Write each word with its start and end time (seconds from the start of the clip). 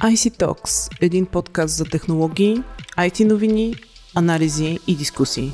IC 0.00 0.38
Talks– 0.38 0.90
един 1.00 1.26
подкаст 1.26 1.76
за 1.76 1.84
технологии, 1.84 2.62
IT 2.98 3.24
новини, 3.24 3.74
анализи 4.16 4.78
и 4.86 4.96
дискусии. 4.96 5.52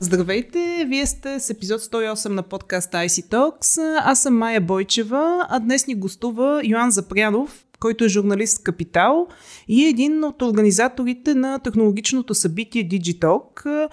Здравейте, 0.00 0.84
вие 0.88 1.06
сте 1.06 1.40
с 1.40 1.50
епизод 1.50 1.80
108 1.80 2.28
на 2.28 2.42
подкаста 2.42 2.98
IC 2.98 3.30
Talks. 3.30 4.00
Аз 4.04 4.22
съм 4.22 4.38
Майя 4.38 4.60
Бойчева, 4.60 5.46
а 5.48 5.60
днес 5.60 5.86
ни 5.86 5.94
гостува 5.94 6.60
Йоан 6.64 6.90
Запрянов, 6.90 7.64
който 7.80 8.04
е 8.04 8.08
журналист 8.08 8.62
Капитал 8.62 9.26
и 9.68 9.84
е 9.84 9.88
един 9.88 10.24
от 10.24 10.42
организаторите 10.42 11.34
на 11.34 11.58
технологичното 11.58 12.34
събитие 12.34 12.88
Digitalk, 12.88 13.88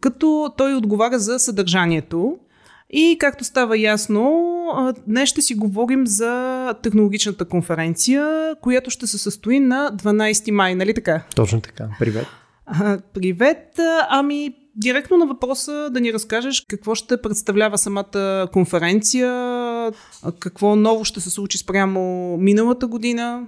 като 0.00 0.52
той 0.56 0.74
отговаря 0.74 1.18
за 1.18 1.38
съдържанието. 1.38 2.38
И 2.92 3.16
както 3.20 3.44
става 3.44 3.78
ясно, 3.78 4.94
днес 5.06 5.28
ще 5.28 5.42
си 5.42 5.54
говорим 5.54 6.06
за 6.06 6.74
технологичната 6.82 7.44
конференция, 7.44 8.54
която 8.60 8.90
ще 8.90 9.06
се 9.06 9.18
състои 9.18 9.60
на 9.60 9.90
12 9.96 10.50
май, 10.50 10.74
нали 10.74 10.94
така? 10.94 11.22
Точно 11.36 11.60
така. 11.60 11.88
Привет. 11.98 12.26
Привет. 13.14 13.80
Ами, 14.08 14.54
директно 14.76 15.16
на 15.16 15.26
въпроса 15.26 15.90
да 15.90 16.00
ни 16.00 16.12
разкажеш 16.12 16.64
какво 16.68 16.94
ще 16.94 17.22
представлява 17.22 17.78
самата 17.78 18.48
конференция, 18.52 19.32
какво 20.38 20.76
ново 20.76 21.04
ще 21.04 21.20
се 21.20 21.30
случи 21.30 21.58
спрямо 21.58 22.36
миналата 22.36 22.86
година. 22.86 23.46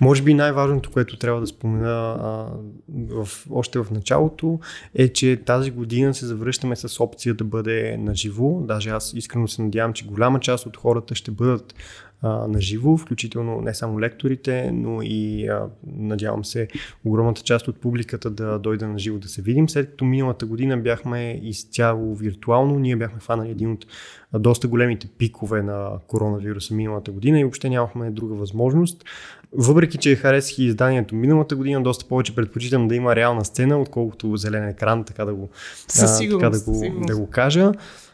Може 0.00 0.22
би 0.22 0.34
най-важното, 0.34 0.90
което 0.90 1.18
трябва 1.18 1.40
да 1.40 1.46
спомена 1.46 2.16
а, 2.20 2.46
в, 2.88 3.28
още 3.50 3.78
в 3.78 3.86
началото, 3.90 4.60
е, 4.94 5.08
че 5.08 5.42
тази 5.46 5.70
година 5.70 6.14
се 6.14 6.26
завръщаме 6.26 6.76
с 6.76 7.00
опция 7.00 7.34
да 7.34 7.44
бъде 7.44 7.96
наживо. 7.96 8.64
Даже 8.68 8.90
аз 8.90 9.12
искрено 9.12 9.48
се 9.48 9.62
надявам, 9.62 9.92
че 9.92 10.06
голяма 10.06 10.40
част 10.40 10.66
от 10.66 10.76
хората 10.76 11.14
ще 11.14 11.30
бъдат 11.30 11.74
а, 12.22 12.28
на 12.28 12.60
живо, 12.60 12.96
включително 12.96 13.60
не 13.60 13.74
само 13.74 14.00
лекторите, 14.00 14.70
но 14.72 15.02
и 15.02 15.48
а, 15.48 15.66
надявам 15.86 16.44
се 16.44 16.68
огромната 17.04 17.42
част 17.42 17.68
от 17.68 17.80
публиката 17.80 18.30
да 18.30 18.58
дойде 18.58 18.86
на 18.86 18.98
живо 18.98 19.18
да 19.18 19.28
се 19.28 19.42
видим. 19.42 19.68
След 19.68 19.90
като 19.90 20.04
миналата 20.04 20.46
година 20.46 20.76
бяхме 20.76 21.40
изцяло 21.42 22.14
виртуално, 22.14 22.78
ние 22.78 22.96
бяхме 22.96 23.20
фанали 23.20 23.50
един 23.50 23.72
от 23.72 23.86
доста 24.34 24.68
големите 24.68 25.08
пикове 25.18 25.62
на 25.62 25.90
коронавируса 26.06 26.74
миналата 26.74 27.12
година 27.12 27.40
и 27.40 27.44
въобще 27.44 27.68
нямахме 27.68 28.10
друга 28.10 28.34
възможност. 28.34 29.04
Въпреки, 29.52 29.98
че 29.98 30.16
харесах 30.16 30.58
и 30.58 30.64
изданието 30.64 31.14
миналата 31.14 31.56
година, 31.56 31.82
доста 31.82 32.04
повече 32.08 32.34
предпочитам 32.34 32.88
да 32.88 32.94
има 32.94 33.16
реална 33.16 33.44
сцена, 33.44 33.80
отколкото 33.80 34.36
зелен 34.36 34.68
екран, 34.68 35.04
така 35.04 35.24
да 35.24 35.34
го, 35.34 35.48
Със 35.88 36.18
сигурност, 36.18 36.40
така 36.40 36.50
да 36.50 36.90
го, 36.90 37.06
да 37.06 37.16
го 37.16 37.30
кажа. 37.30 37.72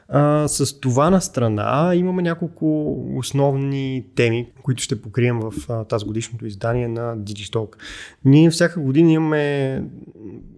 А, 0.09 0.49
с 0.49 0.81
това 0.81 1.11
на 1.11 1.21
страна 1.21 1.93
имаме 1.95 2.23
няколко 2.23 2.97
основни 3.17 4.07
теми, 4.15 4.53
които 4.63 4.83
ще 4.83 5.03
покрием 5.03 5.41
в 5.41 5.53
а, 5.69 5.85
тази 5.85 6.05
годишното 6.05 6.47
издание 6.47 6.89
на 6.89 7.19
Digitalk. 7.19 7.77
Ние 8.25 8.51
всяка 8.51 8.81
година 8.81 9.13
имаме 9.13 9.85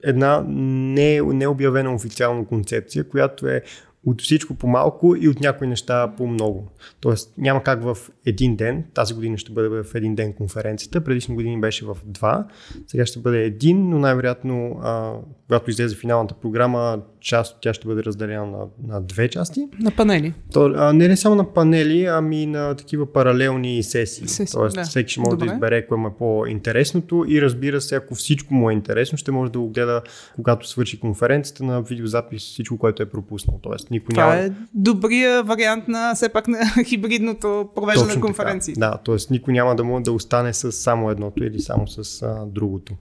една 0.02 0.44
не, 0.48 1.20
необявена 1.20 1.94
официална 1.94 2.46
концепция, 2.46 3.08
която 3.08 3.48
е 3.48 3.62
от 4.06 4.22
всичко 4.22 4.54
по 4.54 4.66
малко 4.66 5.16
и 5.20 5.28
от 5.28 5.40
някои 5.40 5.66
неща 5.66 6.12
по 6.16 6.26
много. 6.26 6.68
Тоест 7.00 7.32
няма 7.38 7.62
как 7.62 7.82
в 7.82 7.96
един 8.26 8.56
ден, 8.56 8.84
тази 8.94 9.14
година 9.14 9.38
ще 9.38 9.52
бъде 9.52 9.68
в 9.68 9.94
един 9.94 10.14
ден 10.14 10.32
конференцията, 10.32 11.04
предишни 11.04 11.34
години 11.34 11.60
беше 11.60 11.84
в 11.84 11.96
два, 12.04 12.46
сега 12.86 13.06
ще 13.06 13.18
бъде 13.18 13.44
един, 13.44 13.88
но 13.88 13.98
най-вероятно, 13.98 14.80
а, 14.82 15.12
когато 15.46 15.70
излезе 15.70 15.96
финалната 15.96 16.34
програма, 16.34 17.02
част 17.20 17.54
от 17.54 17.60
тя 17.60 17.74
ще 17.74 17.86
бъде 17.86 18.02
разделена 18.02 18.46
на, 18.46 18.66
на 18.86 19.00
две 19.02 19.28
части. 19.28 19.68
На 19.80 19.90
панели. 19.90 20.34
То, 20.52 20.72
а, 20.76 20.92
не, 20.92 21.08
не 21.08 21.16
само 21.16 21.34
на 21.34 21.52
панели, 21.52 22.06
ами 22.06 22.46
на 22.46 22.74
такива 22.74 23.12
паралелни 23.12 23.82
сесии. 23.82 24.28
Сесии, 24.28 24.52
Тоест 24.52 24.74
да. 24.74 24.82
всеки 24.82 25.12
ще 25.12 25.20
може 25.20 25.30
Добре. 25.30 25.46
да 25.46 25.52
избере 25.52 25.86
кое 25.86 25.96
му 25.96 26.08
е 26.08 26.10
по-интересното 26.18 27.24
и 27.28 27.42
разбира 27.42 27.80
се, 27.80 27.94
ако 27.94 28.14
всичко 28.14 28.54
му 28.54 28.70
е 28.70 28.72
интересно, 28.72 29.18
ще 29.18 29.30
може 29.32 29.52
да 29.52 29.58
го 29.58 29.68
гледа, 29.68 30.02
когато 30.36 30.68
свърши 30.68 31.00
конференцията 31.00 31.64
на 31.64 31.82
видеозапис, 31.82 32.42
всичко, 32.42 32.78
което 32.78 33.02
е 33.02 33.06
пропуснал. 33.06 33.60
Тоест 33.62 33.90
никой 33.94 34.14
Това 34.14 34.26
няма... 34.26 34.46
е 34.46 34.50
добрия 34.74 35.42
вариант 35.42 35.88
на 35.88 36.14
все 36.14 36.28
пак 36.28 36.48
на 36.48 36.58
хибридното 36.84 37.68
провеждане 37.74 38.14
на 38.14 38.20
конференции. 38.20 38.74
Така. 38.74 38.86
Да, 38.86 38.98
т.е. 38.98 39.16
никой 39.30 39.54
няма 39.54 39.76
да 39.76 39.84
може 39.84 40.04
да 40.04 40.12
остане 40.12 40.52
с 40.54 40.72
само 40.72 41.10
едното 41.10 41.44
или 41.44 41.60
само 41.60 41.88
с 41.88 42.22
а, 42.22 42.46
другото. 42.46 42.92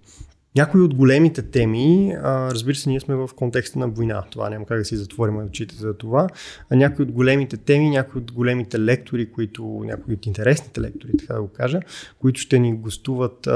Някои 0.56 0.82
от 0.82 0.96
големите 0.96 1.42
теми, 1.42 2.16
разбира 2.24 2.76
се, 2.76 2.90
ние 2.90 3.00
сме 3.00 3.16
в 3.16 3.30
контекста 3.36 3.80
на 3.80 3.88
война. 3.88 4.24
Това 4.32 4.50
няма 4.50 4.66
как 4.66 4.78
да 4.78 4.86
си 4.86 4.96
затворим 4.96 5.38
очите 5.38 5.76
за 5.76 5.94
това. 5.94 6.28
А 6.70 6.76
някои 6.76 7.04
от 7.04 7.12
големите 7.12 7.58
теми, 7.58 7.90
някои 7.90 8.22
от 8.22 8.32
големите 8.32 8.80
лектори, 8.80 9.32
които, 9.32 9.82
някои 9.86 10.14
от 10.14 10.26
интересните 10.26 10.82
лектори, 10.82 11.12
така 11.18 11.34
да 11.34 11.42
го 11.42 11.48
кажа, 11.48 11.80
които 12.20 12.40
ще 12.40 12.60
ни 12.60 12.74
гостуват 12.74 13.48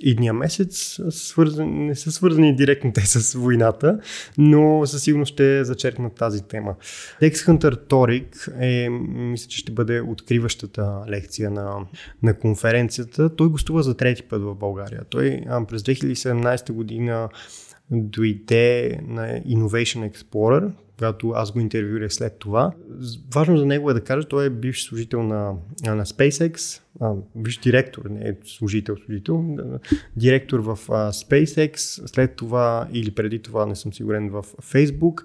идния 0.00 0.32
месец, 0.32 1.00
свързани, 1.10 1.86
не 1.86 1.94
са 1.94 2.12
свързани 2.12 2.56
директно 2.56 2.92
те 2.92 3.00
с 3.06 3.34
войната, 3.38 4.00
но 4.38 4.86
със 4.86 5.02
сигурност 5.02 5.32
ще 5.32 5.64
зачеркнат 5.64 6.14
тази 6.14 6.42
тема. 6.42 6.74
Lex 7.22 7.32
Hunter 7.32 7.88
Торик 7.88 8.48
е, 8.60 8.88
мисля, 8.88 9.48
че 9.48 9.58
ще 9.58 9.72
бъде 9.72 10.00
откриващата 10.00 11.04
лекция 11.08 11.50
на, 11.50 11.76
на 12.22 12.34
конференцията. 12.34 13.36
Той 13.36 13.48
гостува 13.48 13.82
за 13.82 13.94
трети 13.96 14.22
път 14.22 14.42
в 14.42 14.54
България. 14.54 15.00
Той 15.10 15.40
а, 15.48 15.64
през 15.66 15.82
2017 15.98 16.72
година 16.72 17.28
дойде 17.90 19.00
на 19.08 19.40
Innovation 19.40 20.12
Explorer, 20.12 20.70
когато 20.96 21.30
аз 21.30 21.52
го 21.52 21.60
интервюрах 21.60 22.12
след 22.12 22.38
това. 22.38 22.72
Важно 23.34 23.56
за 23.56 23.66
него 23.66 23.90
е 23.90 23.94
да 23.94 24.00
кажа, 24.00 24.28
той 24.28 24.46
е 24.46 24.50
бивш 24.50 24.84
служител 24.84 25.22
на, 25.22 25.52
на 25.84 26.04
SpaceX, 26.04 26.80
а, 27.00 27.12
бивш 27.36 27.58
директор, 27.58 28.04
не 28.10 28.28
е 28.28 28.34
служител, 28.44 28.96
служител, 29.06 29.56
директор 30.16 30.60
в 30.60 30.78
а, 30.88 31.12
SpaceX, 31.12 31.76
след 32.06 32.36
това 32.36 32.88
или 32.92 33.10
преди 33.10 33.38
това, 33.38 33.66
не 33.66 33.76
съм 33.76 33.92
сигурен, 33.92 34.30
в 34.30 34.42
Facebook. 34.42 35.22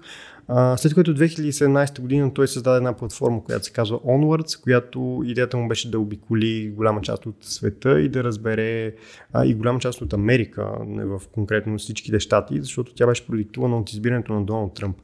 А, 0.52 0.76
след 0.76 0.94
което 0.94 1.14
2017 1.14 2.00
година 2.00 2.34
той 2.34 2.48
създаде 2.48 2.76
една 2.76 2.92
платформа, 2.92 3.44
която 3.44 3.64
се 3.64 3.72
казва 3.72 3.98
Onwards, 3.98 4.62
която 4.62 5.22
идеята 5.24 5.56
му 5.56 5.68
беше 5.68 5.90
да 5.90 5.98
обиколи 5.98 6.72
голяма 6.76 7.00
част 7.00 7.26
от 7.26 7.36
света 7.40 8.00
и 8.00 8.08
да 8.08 8.24
разбере 8.24 8.94
а, 9.32 9.46
и 9.46 9.54
голяма 9.54 9.78
част 9.78 10.02
от 10.02 10.12
Америка, 10.12 10.68
не 10.86 11.04
в 11.04 11.20
конкретно 11.32 11.78
всичките 11.78 12.20
щати, 12.20 12.60
защото 12.60 12.94
тя 12.94 13.06
беше 13.06 13.26
продиктувана 13.26 13.78
от 13.78 13.92
избирането 13.92 14.32
на 14.32 14.44
Доналд 14.44 14.74
Тръмп. 14.74 14.96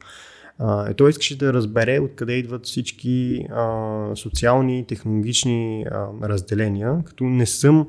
Uh, 0.61 0.97
той 0.97 1.09
искаше 1.09 1.37
да 1.37 1.53
разбере 1.53 1.99
откъде 1.99 2.33
идват 2.33 2.65
всички 2.65 3.45
uh, 3.51 4.15
социални, 4.15 4.85
технологични 4.87 5.85
uh, 5.91 6.29
разделения, 6.29 7.03
като 7.05 7.23
не 7.23 7.45
съм 7.45 7.87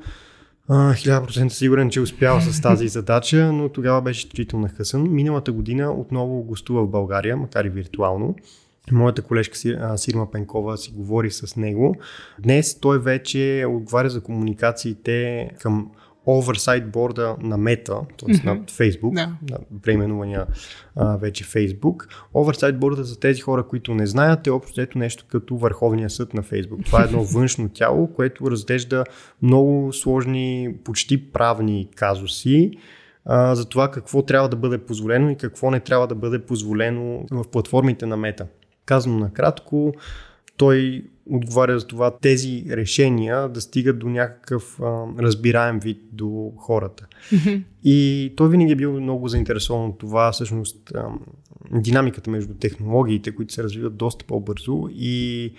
1000% 0.69 1.47
сигурен, 1.47 1.89
че 1.89 2.01
успял 2.01 2.41
с 2.41 2.61
тази 2.61 2.87
задача, 2.87 3.51
но 3.53 3.69
тогава 3.69 4.01
беше 4.01 4.19
изключително 4.19 4.63
нахъсан. 4.63 5.13
Миналата 5.13 5.51
година 5.51 5.91
отново 5.91 6.43
гостува 6.43 6.83
в 6.83 6.89
България, 6.89 7.37
макар 7.37 7.65
и 7.65 7.69
виртуално. 7.69 8.35
Моята 8.91 9.21
колежка 9.21 9.57
Сирма 9.97 10.31
Пенкова 10.31 10.77
си 10.77 10.91
говори 10.95 11.31
с 11.31 11.55
него. 11.55 11.95
Днес 12.39 12.79
той 12.79 12.99
вече 12.99 13.65
отговаря 13.69 14.09
за 14.09 14.21
комуникациите 14.21 15.49
към 15.61 15.91
оверсайт 16.27 16.91
борда 16.91 17.35
на 17.41 17.57
Мета, 17.57 17.99
т.е. 18.17 18.33
Mm-hmm. 18.33 18.45
на 18.45 18.59
Facebook, 18.59 19.13
Да. 19.13 19.35
на 19.49 19.59
преименувания 19.81 20.45
а, 20.95 21.17
вече 21.17 21.43
Facebook. 21.43 22.07
Оверсайт 22.33 22.79
борда 22.79 23.03
за 23.03 23.19
тези 23.19 23.41
хора, 23.41 23.67
които 23.67 23.95
не 23.95 24.07
знаят, 24.07 24.47
е 24.47 24.51
общо 24.51 24.81
ето 24.81 24.97
нещо 24.97 25.25
като 25.27 25.57
Върховния 25.57 26.09
съд 26.09 26.33
на 26.33 26.43
Facebook. 26.43 26.85
Това 26.85 27.01
е 27.01 27.05
едно 27.05 27.23
външно 27.33 27.69
тяло, 27.69 28.13
което 28.13 28.51
разглежда 28.51 29.03
много 29.41 29.93
сложни, 29.93 30.75
почти 30.83 31.31
правни 31.31 31.89
казуси 31.95 32.71
а, 33.25 33.55
за 33.55 33.65
това 33.65 33.91
какво 33.91 34.21
трябва 34.21 34.49
да 34.49 34.55
бъде 34.55 34.77
позволено 34.77 35.29
и 35.29 35.35
какво 35.35 35.71
не 35.71 35.79
трябва 35.79 36.07
да 36.07 36.15
бъде 36.15 36.39
позволено 36.39 37.25
в 37.31 37.43
платформите 37.51 38.05
на 38.05 38.17
Мета. 38.17 38.47
Казано 38.85 39.19
накратко, 39.19 39.93
той 40.57 41.03
отговаря 41.29 41.79
за 41.79 41.87
това 41.87 42.17
тези 42.17 42.65
решения 42.69 43.49
да 43.49 43.61
стигат 43.61 43.99
до 43.99 44.09
някакъв 44.09 44.79
а, 44.81 45.05
разбираем 45.19 45.79
вид 45.79 46.01
до 46.11 46.53
хората. 46.57 47.07
И 47.83 48.33
той 48.37 48.49
винаги 48.49 48.71
е 48.71 48.75
бил 48.75 49.01
много 49.01 49.27
заинтересован 49.27 49.89
от 49.89 49.99
това, 49.99 50.31
всъщност, 50.31 50.91
а, 50.95 51.07
динамиката 51.71 52.31
между 52.31 52.53
технологиите, 52.53 53.35
които 53.35 53.53
се 53.53 53.63
развиват 53.63 53.97
доста 53.97 54.25
по-бързо 54.25 54.89
и 54.91 55.53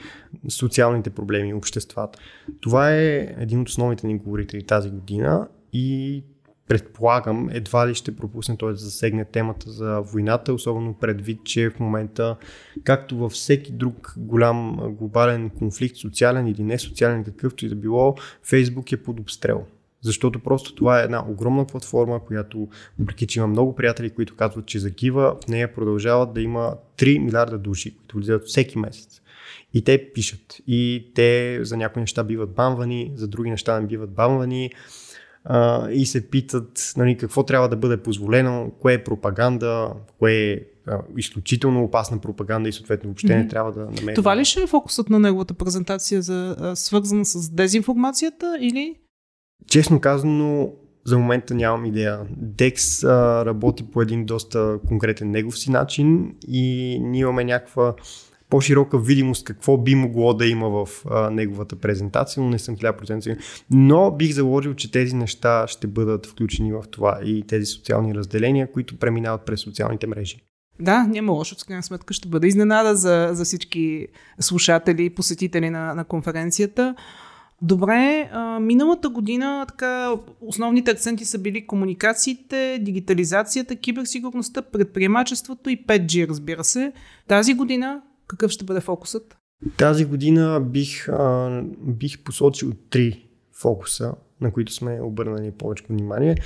социалните 0.49 1.11
проблеми 1.11 1.55
обществата. 1.55 2.19
Това 2.61 2.94
е 2.94 3.34
един 3.38 3.61
от 3.61 3.69
основните 3.69 4.06
ни 4.06 4.19
говорители 4.19 4.62
тази 4.62 4.90
година 4.90 5.49
и 5.72 6.22
предполагам, 6.70 7.49
едва 7.52 7.88
ли 7.88 7.94
ще 7.94 8.17
пропусне 8.17 8.56
той 8.56 8.72
да 8.72 8.76
засегне 8.76 9.25
темата 9.25 9.70
за 9.70 10.00
войната, 10.00 10.52
особено 10.52 10.94
предвид, 10.94 11.44
че 11.44 11.70
в 11.70 11.81
момента, 11.81 12.37
както 12.84 13.17
във 13.17 13.32
всеки 13.32 13.72
друг 13.72 14.14
голям 14.17 14.76
глобален 14.99 15.50
конфликт, 15.50 15.96
социален 15.96 16.46
или 16.46 16.62
не 16.62 16.78
социален, 16.78 17.25
какъвто 17.25 17.67
и 17.67 17.69
да 17.69 17.75
било, 17.75 18.14
Фейсбук 18.43 18.93
е 18.93 19.02
под 19.02 19.20
обстрел. 19.20 19.64
Защото 20.02 20.38
просто 20.38 20.75
това 20.75 21.00
е 21.00 21.05
една 21.05 21.25
огромна 21.28 21.64
платформа, 21.64 22.25
която, 22.25 22.69
въпреки 22.99 23.26
че 23.26 23.38
има 23.38 23.46
много 23.46 23.75
приятели, 23.75 24.11
които 24.11 24.37
казват, 24.37 24.67
че 24.67 24.78
загива, 24.78 25.37
в 25.44 25.49
нея 25.49 25.75
продължават 25.75 26.32
да 26.32 26.40
има 26.40 26.75
3 26.99 27.19
милиарда 27.19 27.58
души, 27.58 27.96
които 27.96 28.17
влизат 28.17 28.46
всеки 28.46 28.78
месец. 28.78 29.20
И 29.75 29.84
те 29.84 30.12
пишат. 30.12 30.56
И 30.67 31.11
те 31.14 31.58
за 31.62 31.76
някои 31.76 32.00
неща 32.00 32.25
биват 32.25 32.50
бамвани, 32.50 33.12
за 33.17 33.28
други 33.28 33.50
неща 33.50 33.81
не 33.81 33.87
биват 33.87 34.11
бамвани 34.11 34.70
а, 35.45 35.91
и 35.91 36.07
се 36.07 36.31
питат 36.31 36.93
нали, 36.97 37.17
какво 37.17 37.43
трябва 37.43 37.69
да 37.69 37.77
бъде 37.77 37.97
позволено, 37.97 38.73
кое 38.81 38.95
е 38.95 39.05
пропаганда, 39.05 39.93
кое 40.19 40.33
е 40.33 40.61
а, 40.87 40.99
изключително 41.17 41.85
опасна 41.85 42.19
пропаганда 42.19 42.69
и 42.69 42.73
съответно 42.73 43.09
въобще 43.09 43.29
mm-hmm. 43.29 43.43
не 43.43 43.49
трябва 43.49 43.73
да 43.73 43.81
намери. 43.81 44.15
Това 44.15 44.37
ли 44.37 44.45
ще 44.45 44.63
е 44.63 44.67
фокусът 44.67 45.11
на 45.11 45.19
неговата 45.19 45.55
презентация, 45.55 46.23
за, 46.23 46.57
а, 46.61 46.77
свързан 46.77 47.25
с 47.25 47.51
дезинформацията 47.51 48.59
или? 48.61 48.95
Честно 49.67 50.01
казано, 50.01 50.73
за 51.05 51.19
момента 51.19 51.55
нямам 51.55 51.85
идея. 51.85 52.21
Dex 52.43 53.09
а, 53.09 53.45
работи 53.45 53.91
по 53.91 54.03
един 54.03 54.25
доста 54.25 54.79
конкретен 54.89 55.31
негов 55.31 55.59
си 55.59 55.71
начин 55.71 56.35
и 56.49 56.99
ние 57.03 57.21
имаме 57.21 57.45
някаква 57.45 57.95
по-широка 58.50 58.99
видимост 58.99 59.44
какво 59.44 59.79
би 59.79 59.94
могло 59.94 60.35
да 60.35 60.47
има 60.47 60.69
в 60.69 60.88
а, 61.11 61.31
неговата 61.31 61.76
презентация, 61.76 62.43
но 62.43 62.49
не 62.49 62.58
съм 62.58 62.76
1000% 62.76 63.20
сигурен. 63.20 63.43
Но 63.70 64.11
бих 64.11 64.32
заложил, 64.32 64.75
че 64.75 64.91
тези 64.91 65.14
неща 65.17 65.67
ще 65.69 65.87
бъдат 65.87 66.26
включени 66.26 66.73
в 66.73 66.82
това 66.91 67.20
и 67.25 67.47
тези 67.47 67.67
социални 67.67 68.14
разделения, 68.14 68.73
които 68.73 68.99
преминават 68.99 69.43
през 69.47 69.61
социалните 69.61 70.06
мрежи. 70.06 70.37
Да, 70.81 71.05
няма 71.05 71.32
лошо, 71.32 71.56
в 71.62 71.67
крайна 71.67 71.82
сметка 71.82 72.14
ще 72.14 72.29
бъде 72.29 72.47
изненада 72.47 72.97
за, 72.97 73.29
за 73.32 73.44
всички 73.44 74.06
слушатели 74.41 75.05
и 75.05 75.11
посетители 75.11 75.70
на, 75.70 75.94
на 75.94 76.05
конференцията. 76.05 76.94
Добре, 77.62 78.31
миналата 78.61 79.08
година 79.08 79.64
така, 79.69 80.12
основните 80.41 80.91
акценти 80.91 81.25
са 81.25 81.38
били 81.38 81.67
комуникациите, 81.67 82.79
дигитализацията, 82.81 83.76
киберсигурността, 83.76 84.62
предприемачеството 84.62 85.70
и 85.70 85.87
5G, 85.87 86.29
разбира 86.29 86.64
се. 86.64 86.93
Тази 87.29 87.55
година 87.55 88.03
какъв 88.31 88.50
ще 88.50 88.65
бъде 88.65 88.81
фокусът? 88.81 89.37
Тази 89.77 90.05
година 90.05 90.61
бих, 90.61 91.09
а, 91.09 91.62
бих 91.81 92.23
посочил 92.23 92.73
три 92.91 93.29
фокуса 93.53 94.15
на 94.41 94.53
които 94.53 94.73
сме 94.73 95.01
обърнали 95.03 95.51
повече 95.51 95.85
внимание. 95.89 96.37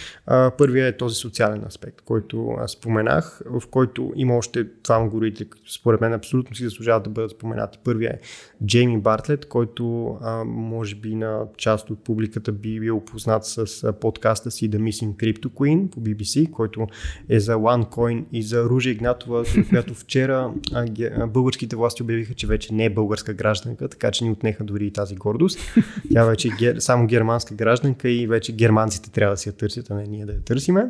Първият 0.58 0.94
е 0.94 0.96
този 0.96 1.14
социален 1.14 1.64
аспект, 1.66 2.00
който 2.00 2.56
аз 2.58 2.70
споменах, 2.70 3.42
в 3.46 3.62
който 3.70 4.12
има 4.16 4.36
още 4.36 4.66
двама 4.84 5.08
говорители, 5.08 5.48
които 5.48 5.72
според 5.72 6.00
мен 6.00 6.12
абсолютно 6.12 6.56
си 6.56 6.64
заслужават 6.64 7.02
да 7.02 7.10
бъдат 7.10 7.30
споменати. 7.30 7.78
Първият 7.84 8.14
е 8.14 8.20
Джейми 8.66 8.98
Бартлет, 8.98 9.48
който 9.48 10.16
може 10.46 10.94
би 10.94 11.14
на 11.14 11.42
част 11.56 11.90
от 11.90 12.04
публиката 12.04 12.52
би 12.52 12.80
бил 12.80 13.00
познат 13.00 13.44
с 13.44 13.92
подкаста 13.92 14.50
си 14.50 14.70
The 14.70 14.76
Missing 14.78 15.16
Crypto 15.16 15.46
Queen 15.46 15.88
по 15.88 16.00
BBC, 16.00 16.50
който 16.50 16.86
е 17.28 17.40
за 17.40 17.54
OneCoin 17.54 18.24
и 18.32 18.42
за 18.42 18.64
Ружа 18.64 18.90
Игнатова, 18.90 19.44
която 19.68 19.94
вчера 19.94 20.52
българските 21.28 21.76
власти 21.76 22.02
обявиха, 22.02 22.34
че 22.34 22.46
вече 22.46 22.74
не 22.74 22.84
е 22.84 22.90
българска 22.90 23.34
гражданка, 23.34 23.88
така 23.88 24.10
че 24.10 24.24
ни 24.24 24.30
отнеха 24.30 24.64
дори 24.64 24.86
и 24.86 24.90
тази 24.90 25.14
гордост. 25.14 25.58
Тя 26.12 26.24
вече 26.24 26.50
е 26.62 26.80
само 26.80 27.06
германска 27.06 27.54
гражданка 27.54 27.83
гражданка 27.84 28.08
и 28.08 28.26
вече 28.26 28.52
германците 28.52 29.10
трябва 29.10 29.34
да 29.34 29.36
си 29.36 29.48
я 29.48 29.52
търсят, 29.52 29.90
а 29.90 29.94
не 29.94 30.06
ние 30.06 30.26
да 30.26 30.32
я 30.32 30.40
търсиме. 30.40 30.86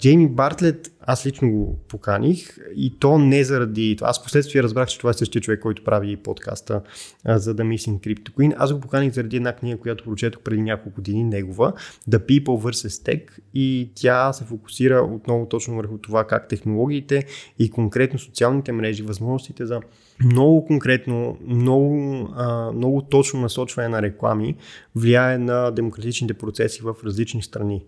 Джейми 0.00 0.28
Бартлет, 0.28 0.92
аз 1.06 1.26
лично 1.26 1.50
го 1.50 1.78
поканих 1.88 2.58
и 2.76 2.98
то 2.98 3.18
не 3.18 3.44
заради 3.44 3.96
това. 3.96 4.08
Аз 4.08 4.22
последствие 4.22 4.62
разбрах, 4.62 4.88
че 4.88 4.98
това 4.98 5.10
е 5.10 5.14
същия 5.14 5.42
човек, 5.42 5.60
който 5.60 5.84
прави 5.84 6.16
подкаста 6.16 6.82
за 7.26 7.54
The 7.54 7.62
Missing 7.62 8.00
Crypto 8.00 8.30
Queen. 8.30 8.54
Аз 8.58 8.72
го 8.72 8.80
поканих 8.80 9.12
заради 9.12 9.36
една 9.36 9.52
книга, 9.52 9.78
която 9.78 10.04
прочетох 10.04 10.42
преди 10.42 10.62
няколко 10.62 10.96
години, 10.96 11.24
негова, 11.24 11.72
The 12.10 12.18
People 12.18 12.70
vs. 12.70 12.88
Tech 12.88 13.22
и 13.54 13.90
тя 13.94 14.32
се 14.32 14.44
фокусира 14.44 15.02
отново 15.02 15.46
точно 15.46 15.76
върху 15.76 15.98
това 15.98 16.26
как 16.26 16.48
технологиите 16.48 17.26
и 17.58 17.70
конкретно 17.70 18.18
социалните 18.18 18.72
мрежи, 18.72 19.02
възможностите 19.02 19.66
за 19.66 19.80
много 20.24 20.64
конкретно, 20.64 21.38
много, 21.46 22.28
а, 22.34 22.72
много 22.72 23.02
точно 23.02 23.40
насочване 23.40 23.88
на 23.88 24.02
реклами 24.02 24.56
влияе 24.96 25.38
на 25.38 25.70
демократичните 25.70 26.34
процеси 26.34 26.82
в 26.82 26.94
различни 27.04 27.42
страни. 27.42 27.84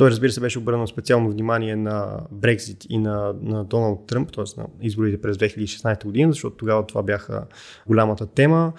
Той, 0.00 0.10
разбира 0.10 0.32
се, 0.32 0.40
беше 0.40 0.58
обърнал 0.58 0.86
специално 0.86 1.30
внимание 1.30 1.76
на 1.76 2.20
Брекзит 2.32 2.86
и 2.88 2.98
на, 2.98 3.34
на 3.42 3.64
Доналд 3.64 4.06
Тръмп, 4.06 4.32
т.е. 4.32 4.60
на 4.60 4.66
изборите 4.82 5.20
през 5.20 5.36
2016 5.36 6.04
година, 6.04 6.32
защото 6.32 6.56
тогава 6.56 6.86
това 6.86 7.02
бяха 7.02 7.44
голямата 7.86 8.26
тема. 8.26 8.72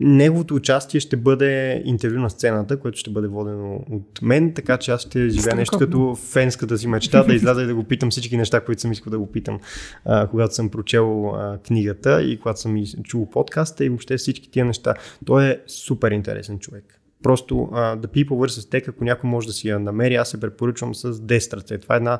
Неговото 0.00 0.54
участие 0.54 1.00
ще 1.00 1.16
бъде 1.16 1.82
интервю 1.84 2.18
на 2.18 2.30
сцената, 2.30 2.76
което 2.76 2.98
ще 2.98 3.10
бъде 3.10 3.28
водено 3.28 3.84
от 3.90 4.22
мен, 4.22 4.54
така 4.54 4.76
че 4.76 4.90
аз 4.90 5.00
ще 5.00 5.28
живея 5.28 5.56
нещо 5.56 5.78
като 5.78 6.14
фенската 6.14 6.78
си 6.78 6.88
мечта, 6.88 7.22
да 7.22 7.34
изляза 7.34 7.62
и 7.62 7.66
да 7.66 7.74
го 7.74 7.84
питам 7.84 8.10
всички 8.10 8.36
неща, 8.36 8.60
които 8.60 8.80
съм 8.80 8.92
искал 8.92 9.10
да 9.10 9.18
го 9.18 9.32
питам, 9.32 9.60
а, 10.04 10.26
когато 10.26 10.54
съм 10.54 10.68
прочел 10.68 11.28
а, 11.28 11.58
книгата 11.58 12.22
и 12.22 12.38
когато 12.38 12.60
съм 12.60 12.84
чул 13.04 13.30
подкаста 13.30 13.84
и 13.84 13.88
въобще 13.88 14.16
всички 14.16 14.50
тия 14.50 14.64
неща. 14.64 14.94
Той 15.26 15.44
е 15.44 15.58
супер 15.66 16.10
интересен 16.10 16.58
човек. 16.58 17.00
Просто 17.24 17.54
uh, 17.54 18.00
The 18.00 18.06
People 18.06 18.28
vs. 18.28 18.72
Tech, 18.72 18.88
ако 18.88 19.04
някой 19.04 19.30
може 19.30 19.46
да 19.46 19.52
си 19.52 19.68
я 19.68 19.78
намери, 19.78 20.14
аз 20.14 20.30
се 20.30 20.40
препоръчвам 20.40 20.94
с 20.94 21.12
10 21.12 21.56
ръце. 21.56 21.78
Това 21.78 21.94
е 21.94 21.96
една, 21.96 22.18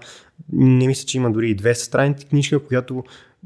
не 0.52 0.86
мисля, 0.86 1.06
че 1.06 1.16
има 1.16 1.32
дори 1.32 1.50
и 1.50 1.56
200 1.56 1.72
страници 1.72 2.26
книжка, 2.26 2.66
която 2.66 3.04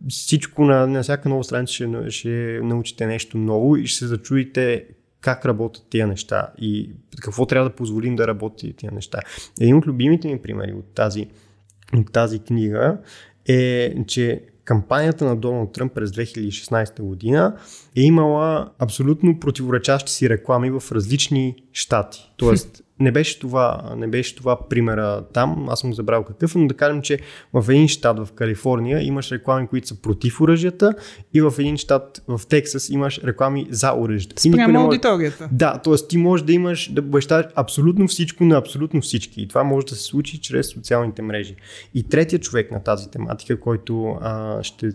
всичко 0.09 0.65
на, 0.65 0.87
на 0.87 1.03
всяка 1.03 1.29
нова 1.29 1.45
страница 1.45 1.73
ще, 1.75 2.11
ще 2.11 2.61
научите 2.63 3.07
нещо 3.07 3.39
ново 3.39 3.77
и 3.77 3.87
ще 3.87 3.99
се 3.99 4.07
зачудите 4.07 4.87
как 5.21 5.47
работят 5.47 5.87
тия 5.91 6.07
неща 6.07 6.49
и 6.59 6.91
какво 7.23 7.47
трябва 7.47 7.69
да 7.69 7.77
позволим 7.77 8.17
да 8.17 8.27
работи 8.27 8.73
тия 8.73 8.93
неща. 8.93 9.21
Един 9.61 9.77
от 9.77 9.87
любимите 9.87 10.29
ми 10.29 10.43
примери 10.43 10.73
от 10.73 10.95
тази, 10.95 11.27
от 11.97 12.13
тази 12.13 12.39
книга 12.39 12.99
е, 13.49 13.95
че 14.07 14.43
кампанията 14.69 15.25
на 15.25 15.37
Доналд 15.37 15.73
Тръмп 15.73 15.95
през 15.95 16.11
2016 16.11 17.03
година 17.03 17.57
е 17.97 18.01
имала 18.01 18.71
абсолютно 18.79 19.41
противоречащи 19.41 20.13
си 20.13 20.29
реклами 20.29 20.71
в 20.71 20.83
различни 20.93 21.57
щати. 21.73 22.33
Тоест, 22.37 22.83
не 23.01 23.13
беше 23.13 23.39
това, 23.39 23.95
не 23.97 24.07
беше 24.07 24.37
това 24.37 24.69
примера 24.69 25.25
там, 25.33 25.67
аз 25.69 25.81
съм 25.81 25.95
забрал 25.95 26.25
какъв, 26.25 26.55
но 26.55 26.67
да 26.67 26.75
кажем, 26.75 27.03
че 27.03 27.19
в 27.53 27.65
един 27.71 27.89
щат 27.89 28.19
в 28.19 28.33
Калифорния 28.33 29.03
имаш 29.03 29.33
реклами, 29.33 29.67
които 29.67 29.89
са 29.89 30.03
против 30.03 30.41
оръжията 30.41 30.95
и 31.35 31.41
в 31.41 31.55
един 31.59 31.77
щат 31.77 32.23
в 32.29 32.41
Тексас 32.49 32.91
имаш 32.91 33.21
реклами 33.25 33.67
за 33.71 33.95
оръжията. 33.95 34.41
Спрямо 34.41 34.73
може... 34.73 34.85
аудиторията. 34.85 35.49
Да, 35.53 35.79
т.е. 35.79 35.95
ти 36.09 36.19
можеш 36.19 36.47
да 36.47 36.53
имаш, 36.53 36.93
да 36.93 37.01
обещаш 37.01 37.47
абсолютно 37.55 38.09
всичко 38.09 38.45
на 38.45 38.57
абсолютно 38.57 39.01
всички 39.01 39.43
и 39.43 39.49
това 39.49 39.65
може 39.65 39.87
да 39.87 39.95
се 39.95 40.03
случи 40.03 40.41
чрез 40.41 40.69
социалните 40.69 41.23
мрежи. 41.23 41.57
И 41.95 42.03
третия 42.09 42.39
човек 42.39 42.71
на 42.71 42.83
тази 42.83 43.11
тематика, 43.11 43.61
който 43.61 44.17
а, 44.21 44.63
ще 44.63 44.87
е 44.87 44.91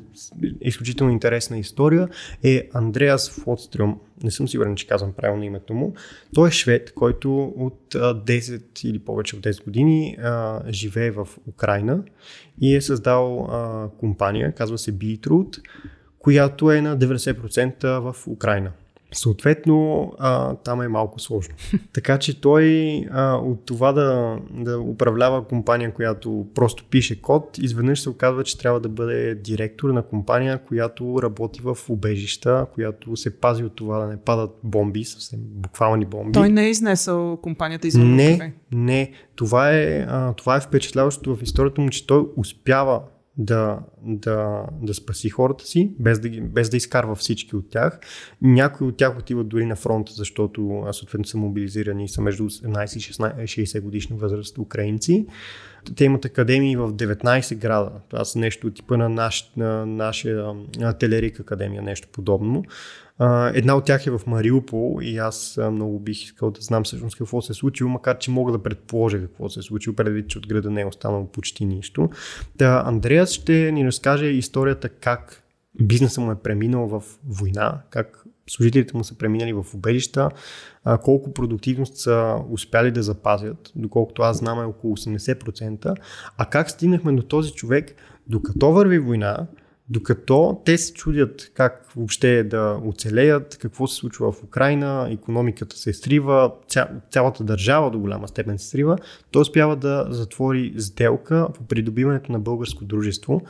изключително 0.62 1.14
интересна 1.14 1.58
история 1.58 2.08
е 2.44 2.70
Андреас 2.74 3.32
Флотстрюм 3.32 4.00
не 4.24 4.32
съм 4.32 4.48
сигурен, 4.48 4.76
че 4.76 4.88
казвам 4.88 5.14
правилно 5.14 5.44
името 5.44 5.74
му. 5.74 5.94
Той 6.34 6.48
е 6.48 6.52
швед, 6.52 6.94
който 6.94 7.44
от 7.44 7.80
10 7.94 8.86
или 8.86 9.00
повече 9.00 9.36
от 9.36 9.42
10 9.42 9.64
години 9.64 10.18
а, 10.24 10.62
живее 10.70 11.12
в 11.12 11.28
Украина 11.48 12.04
и 12.62 12.76
е 12.76 12.82
създал 12.82 13.48
а, 13.52 13.90
компания, 14.00 14.52
казва 14.52 14.78
се 14.78 14.94
Beatroot, 14.94 15.62
която 16.20 16.72
е 16.72 16.82
на 16.82 16.98
90% 16.98 18.00
в 18.00 18.28
Украина. 18.28 18.72
Съответно, 19.14 20.12
а, 20.20 20.56
там 20.56 20.82
е 20.82 20.88
малко 20.88 21.20
сложно. 21.20 21.56
така 21.94 22.20
че 22.20 22.42
той 22.42 22.96
а, 23.12 23.36
от 23.36 23.66
това 23.66 23.92
да, 23.94 24.38
да 24.52 24.80
управлява 24.80 25.48
компания, 25.48 25.94
която 25.94 26.48
просто 26.56 26.86
пише 26.90 27.22
код, 27.22 27.58
изведнъж 27.58 28.02
се 28.02 28.10
оказва, 28.10 28.44
че 28.44 28.58
трябва 28.58 28.80
да 28.80 28.90
бъде 28.90 29.36
директор 29.36 29.90
на 29.90 30.02
компания, 30.02 30.58
която 30.58 31.20
работи 31.22 31.62
в 31.64 31.78
убежища, 31.90 32.66
която 32.74 33.16
се 33.16 33.40
пази 33.40 33.64
от 33.64 33.76
това 33.76 34.00
да 34.00 34.08
не 34.08 34.18
падат 34.18 34.52
бомби, 34.64 35.04
съвсем 35.04 35.40
буквални 35.44 36.06
бомби. 36.06 36.32
Той 36.32 36.50
не 36.50 36.66
е 36.66 36.70
изнесъл 36.70 37.38
компанията 37.38 37.88
извън 37.88 38.16
Не, 38.16 38.54
не. 38.72 39.12
Това 39.36 39.72
е, 39.72 40.06
а, 40.10 40.34
това 40.34 40.56
е 40.56 40.62
впечатляващо 40.62 41.36
в 41.36 41.42
историята 41.42 41.82
му, 41.82 41.90
че 41.90 42.08
той 42.08 42.26
успява 42.38 43.02
да, 43.38 43.80
да, 44.02 44.66
да 44.82 44.94
спаси 44.94 45.30
хората 45.30 45.66
си, 45.66 45.96
без 46.00 46.20
да, 46.20 46.30
без 46.42 46.70
да 46.70 46.78
изкарва 46.78 47.16
всички 47.16 47.56
от 47.56 47.70
тях. 47.70 48.00
Някои 48.42 48.88
от 48.88 48.98
тях 48.98 49.20
отиват 49.20 49.48
дори 49.48 49.66
на 49.66 49.76
фронта, 49.76 50.12
защото 50.16 50.84
съответно 50.92 51.26
са 51.26 51.38
мобилизирани 51.38 52.06
и 52.06 52.10
са 52.10 52.22
между 52.22 52.44
18 52.44 52.98
и 53.60 53.66
60 53.66 53.82
годишна 53.82 54.16
възраст 54.16 54.58
украинци. 54.58 55.28
Те 55.96 56.06
имат 56.06 56.26
академии 56.26 56.76
в 56.76 56.94
19 56.94 57.56
града. 57.56 57.92
Това 58.10 58.26
са 58.26 58.40
нещо 58.40 58.68
от 58.68 58.76
типа 58.76 58.98
на, 58.98 59.10
наш, 59.10 59.52
на 59.58 59.86
нашия 59.86 60.54
Телерик 61.00 61.40
академия, 61.40 61.82
нещо 61.82 62.08
подобно. 62.12 62.64
Една 63.54 63.76
от 63.76 63.86
тях 63.86 64.08
е 64.08 64.12
в 64.12 64.22
Мариупол 64.28 65.00
и 65.02 65.18
аз 65.18 65.60
много 65.72 66.00
бих 66.00 66.24
искал 66.24 66.52
да 66.52 66.62
знам 66.62 66.84
всъщност 66.84 67.18
какво 67.18 67.42
се 67.42 67.52
е 67.52 67.56
случило, 67.56 67.90
макар 67.90 68.18
че 68.18 68.32
мога 68.32 68.52
да 68.52 68.64
предположа 68.64 69.20
какво 69.20 69.50
се 69.50 69.60
е 69.60 69.64
случило, 69.64 69.96
предвид, 69.96 70.30
че 70.30 70.38
от 70.38 70.48
града 70.48 70.70
не 70.72 70.82
е 70.82 70.86
останало 70.86 71.28
почти 71.28 71.66
нищо. 71.66 72.10
Та 72.58 72.84
Андреас 72.86 73.32
ще 73.32 73.72
ни 73.72 73.86
разкаже 73.86 74.26
историята 74.26 74.90
как 74.90 75.44
бизнеса 75.82 76.22
му 76.22 76.32
е 76.32 76.36
преминал 76.36 76.88
в 76.88 77.04
война, 77.28 77.82
как 77.90 78.23
служителите 78.48 78.98
му 78.98 79.04
са 79.04 79.18
преминали 79.18 79.54
в 79.54 79.66
убежища, 79.74 80.30
колко 81.04 81.34
продуктивност 81.34 81.98
са 81.98 82.36
успяли 82.50 82.92
да 82.92 83.04
запазят, 83.04 83.72
доколкото 83.76 84.22
аз 84.22 84.38
знам 84.38 84.62
е 84.62 84.66
около 84.66 84.98
80%, 84.98 85.96
а 86.38 86.46
как 86.46 86.70
стигнахме 86.70 87.12
до 87.12 87.24
този 87.24 87.52
човек, 87.52 87.96
докато 88.28 88.72
върви 88.72 89.00
война, 89.00 89.48
Докато 89.90 90.62
те 90.66 90.78
се 90.78 90.94
чудят 90.94 91.52
как 91.54 91.86
въобще 91.96 92.44
да 92.44 92.80
оцелеят, 92.86 93.58
какво 93.58 93.88
се 93.88 93.96
случва 93.96 94.32
в 94.32 94.44
Украина, 94.44 95.08
економиката 95.12 95.78
се 95.78 95.94
срива, 95.94 96.52
ця, 96.68 96.88
цялата 97.12 97.44
държава 97.44 97.92
до 97.92 98.00
голяма 98.00 98.28
степен 98.28 98.60
се 98.60 98.68
срива, 98.68 98.98
той 99.32 99.42
успява 99.42 99.76
да 99.76 100.08
затвори 100.10 100.74
сделка 100.78 101.48
по 101.54 101.64
придобиването 101.64 102.32
на 102.32 102.40
българско 102.40 102.86
дружество 102.86 103.42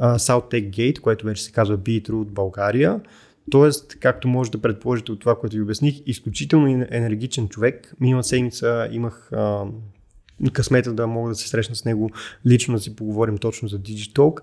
South 0.00 0.70
Gate, 0.70 1.00
което 1.00 1.26
вече 1.26 1.42
се 1.42 1.52
казва 1.52 1.78
Be 1.78 2.12
от 2.12 2.32
България. 2.32 3.00
Тоест, 3.50 3.96
както 4.00 4.28
може 4.28 4.50
да 4.50 4.58
предположите 4.58 5.12
от 5.12 5.20
това, 5.20 5.38
което 5.38 5.56
ви 5.56 5.62
обясних, 5.62 6.02
изключително 6.06 6.86
енергичен 6.90 7.48
човек. 7.48 7.94
Миналата 8.00 8.28
седмица 8.28 8.88
имах 8.92 9.32
а, 9.32 9.64
късмета 10.52 10.92
да 10.92 11.06
мога 11.06 11.28
да 11.28 11.34
се 11.34 11.48
срещна 11.48 11.76
с 11.76 11.84
него 11.84 12.10
лично 12.46 12.74
да 12.74 12.80
си 12.80 12.96
поговорим 12.96 13.38
точно 13.38 13.68
за 13.68 13.78
Digitalk. 13.78 14.40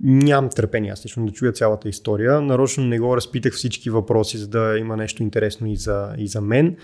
Нямам 0.00 0.50
търпение 0.50 0.90
аз 0.90 1.04
лично 1.04 1.26
да 1.26 1.32
чуя 1.32 1.52
цялата 1.52 1.88
история. 1.88 2.40
Нарочно 2.40 2.84
не 2.84 2.98
го 2.98 3.16
разпитах 3.16 3.52
всички 3.52 3.90
въпроси, 3.90 4.38
за 4.38 4.48
да 4.48 4.78
има 4.78 4.96
нещо 4.96 5.22
интересно 5.22 5.66
и 5.66 5.76
за, 5.76 6.14
и 6.18 6.28
за 6.28 6.40
мен. 6.40 6.76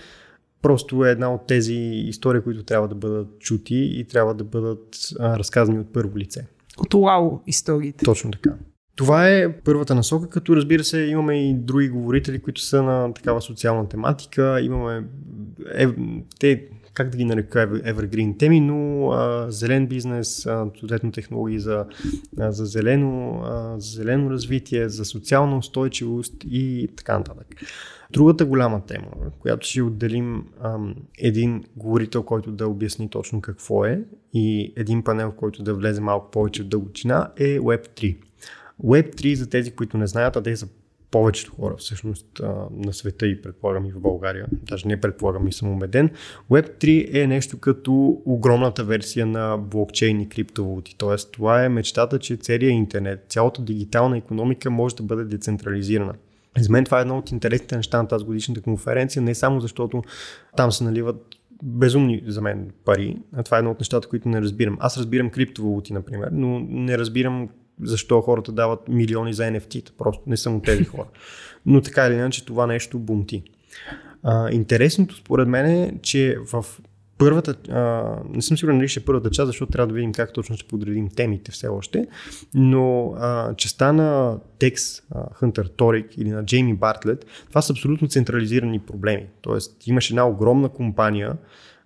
Просто 0.61 1.05
е 1.05 1.11
една 1.11 1.33
от 1.33 1.47
тези 1.47 1.73
истории, 1.73 2.41
които 2.41 2.63
трябва 2.63 2.87
да 2.87 2.95
бъдат 2.95 3.39
чути 3.39 3.75
и 3.75 4.05
трябва 4.07 4.33
да 4.33 4.43
бъдат 4.43 4.97
а, 5.19 5.39
разказани 5.39 5.79
от 5.79 5.93
първо 5.93 6.17
лице. 6.17 6.47
От 6.77 6.93
уау 6.93 7.39
историите. 7.47 8.05
Точно 8.05 8.31
така. 8.31 8.55
Това 8.99 9.29
е 9.29 9.53
първата 9.53 9.95
насока, 9.95 10.29
като 10.29 10.55
разбира 10.55 10.83
се 10.83 10.99
имаме 10.99 11.49
и 11.49 11.53
други 11.53 11.89
говорители, 11.89 12.39
които 12.39 12.61
са 12.61 12.83
на 12.83 13.13
такава 13.13 13.41
социална 13.41 13.89
тематика. 13.89 14.61
Имаме 14.61 15.07
е, 15.75 15.87
те, 16.39 16.65
как 16.93 17.09
да 17.09 17.17
ги 17.17 17.25
нарека, 17.25 17.69
evergreen 17.69 18.39
теми, 18.39 18.59
но 18.59 19.09
а, 19.11 19.51
зелен 19.51 19.87
бизнес, 19.87 20.47
съответно 20.77 21.11
технологии 21.11 21.59
за, 21.59 21.85
а, 22.39 22.51
за, 22.51 22.65
зелено, 22.65 23.41
а, 23.45 23.79
за 23.79 23.91
зелено 23.91 24.29
развитие, 24.29 24.89
за 24.89 25.05
социална 25.05 25.57
устойчивост 25.57 26.33
и 26.45 26.89
така 26.97 27.17
нататък. 27.17 27.47
Другата 28.11 28.45
голяма 28.45 28.85
тема, 28.85 29.07
която 29.39 29.67
ще 29.67 29.81
отделим 29.81 30.43
ам, 30.63 30.95
един 31.17 31.63
говорител, 31.75 32.23
който 32.23 32.51
да 32.51 32.67
обясни 32.67 33.09
точно 33.09 33.41
какво 33.41 33.85
е 33.85 34.03
и 34.33 34.73
един 34.77 35.03
панел, 35.03 35.31
който 35.31 35.63
да 35.63 35.73
влезе 35.73 36.01
малко 36.01 36.31
повече 36.31 36.63
в 36.63 36.67
дълбочина 36.67 37.31
е 37.37 37.59
Web3. 37.59 38.28
Web3, 38.83 39.33
за 39.33 39.49
тези, 39.49 39.71
които 39.71 39.97
не 39.97 40.07
знаят, 40.07 40.35
а 40.35 40.43
те 40.43 40.55
са 40.55 40.67
повечето 41.11 41.55
хора 41.55 41.75
всъщност 41.77 42.41
на 42.71 42.93
света 42.93 43.27
и 43.27 43.41
предполагам 43.41 43.85
и 43.85 43.91
в 43.91 43.99
България, 43.99 44.45
даже 44.51 44.87
не 44.87 45.01
предполагам 45.01 45.47
и 45.47 45.53
съм 45.53 45.71
убеден, 45.71 46.09
Web3 46.51 47.23
е 47.23 47.27
нещо 47.27 47.59
като 47.59 48.21
огромната 48.25 48.83
версия 48.83 49.25
на 49.25 49.57
блокчейн 49.57 50.21
и 50.21 50.29
криптовалути. 50.29 50.95
Тоест 50.97 51.31
това 51.31 51.65
е 51.65 51.69
мечтата, 51.69 52.19
че 52.19 52.35
целият 52.35 52.73
интернет, 52.73 53.25
цялата 53.29 53.61
дигитална 53.61 54.17
економика 54.17 54.69
може 54.69 54.95
да 54.95 55.03
бъде 55.03 55.23
децентрализирана. 55.23 56.13
За 56.59 56.71
мен 56.71 56.85
това 56.85 56.97
е 56.97 57.01
едно 57.01 57.17
от 57.17 57.31
интересните 57.31 57.77
неща 57.77 58.01
на 58.01 58.07
тази 58.07 58.25
годишната 58.25 58.61
конференция, 58.61 59.21
не 59.21 59.35
само 59.35 59.61
защото 59.61 60.03
там 60.57 60.71
се 60.71 60.83
наливат 60.83 61.25
безумни 61.63 62.23
за 62.27 62.41
мен 62.41 62.71
пари. 62.85 63.17
А 63.33 63.43
това 63.43 63.57
е 63.57 63.59
едно 63.59 63.71
от 63.71 63.79
нещата, 63.79 64.07
които 64.07 64.29
не 64.29 64.41
разбирам. 64.41 64.77
Аз 64.79 64.97
разбирам 64.97 65.29
криптовалути, 65.29 65.93
например, 65.93 66.29
но 66.31 66.59
не 66.59 66.97
разбирам 66.97 67.49
защо 67.83 68.21
хората 68.21 68.51
дават 68.51 68.87
милиони 68.87 69.33
за 69.33 69.43
NFT-та. 69.43 69.91
Просто 69.97 70.23
не 70.27 70.37
съм 70.37 70.55
от 70.55 70.63
тези 70.63 70.83
хора. 70.83 71.07
Но 71.65 71.81
така 71.81 72.07
или 72.07 72.13
иначе 72.13 72.45
това 72.45 72.67
нещо 72.67 72.99
бунти. 72.99 73.43
А, 74.23 74.51
интересното 74.51 75.15
според 75.15 75.47
мен 75.47 75.65
е, 75.65 75.93
че 76.01 76.37
в 76.51 76.65
първата, 77.19 77.55
а, 77.69 78.15
не 78.29 78.41
съм 78.41 78.57
сигурен 78.57 78.77
дали 78.77 78.87
ще 78.87 78.99
е 78.99 79.03
първата 79.05 79.29
част, 79.29 79.47
защото 79.47 79.71
трябва 79.71 79.87
да 79.87 79.93
видим 79.93 80.11
как 80.11 80.33
точно 80.33 80.55
ще 80.55 80.67
подредим 80.67 81.09
темите 81.09 81.51
все 81.51 81.67
още, 81.67 82.07
но 82.53 83.13
а, 83.17 83.55
частта 83.55 83.93
на 83.93 84.39
Текс, 84.59 84.83
Хънтер 85.33 85.65
Торик 85.65 86.17
или 86.17 86.29
на 86.29 86.45
Джейми 86.45 86.73
Бартлет, 86.73 87.25
това 87.49 87.61
са 87.61 87.73
абсолютно 87.73 88.07
централизирани 88.07 88.79
проблеми. 88.79 89.25
Тоест 89.41 89.87
имаш 89.87 90.09
една 90.09 90.27
огромна 90.27 90.69
компания, 90.69 91.37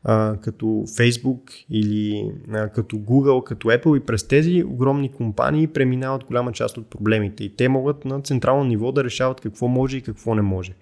а, 0.03 0.37
като 0.41 0.65
Facebook 0.65 1.65
или 1.69 2.31
а, 2.51 2.69
като 2.69 2.95
Google, 2.95 3.43
като 3.43 3.67
Apple 3.67 3.97
и 3.97 4.05
през 4.05 4.27
тези 4.27 4.63
огромни 4.63 5.11
компании 5.11 5.67
преминават 5.67 6.23
голяма 6.23 6.51
част 6.51 6.77
от 6.77 6.89
проблемите 6.89 7.43
и 7.43 7.55
те 7.55 7.69
могат 7.69 8.05
на 8.05 8.21
централно 8.21 8.63
ниво 8.63 8.91
да 8.91 9.03
решават 9.03 9.41
какво 9.41 9.67
може 9.67 9.97
и 9.97 10.01
какво 10.01 10.35
не 10.35 10.41
може. 10.41 10.73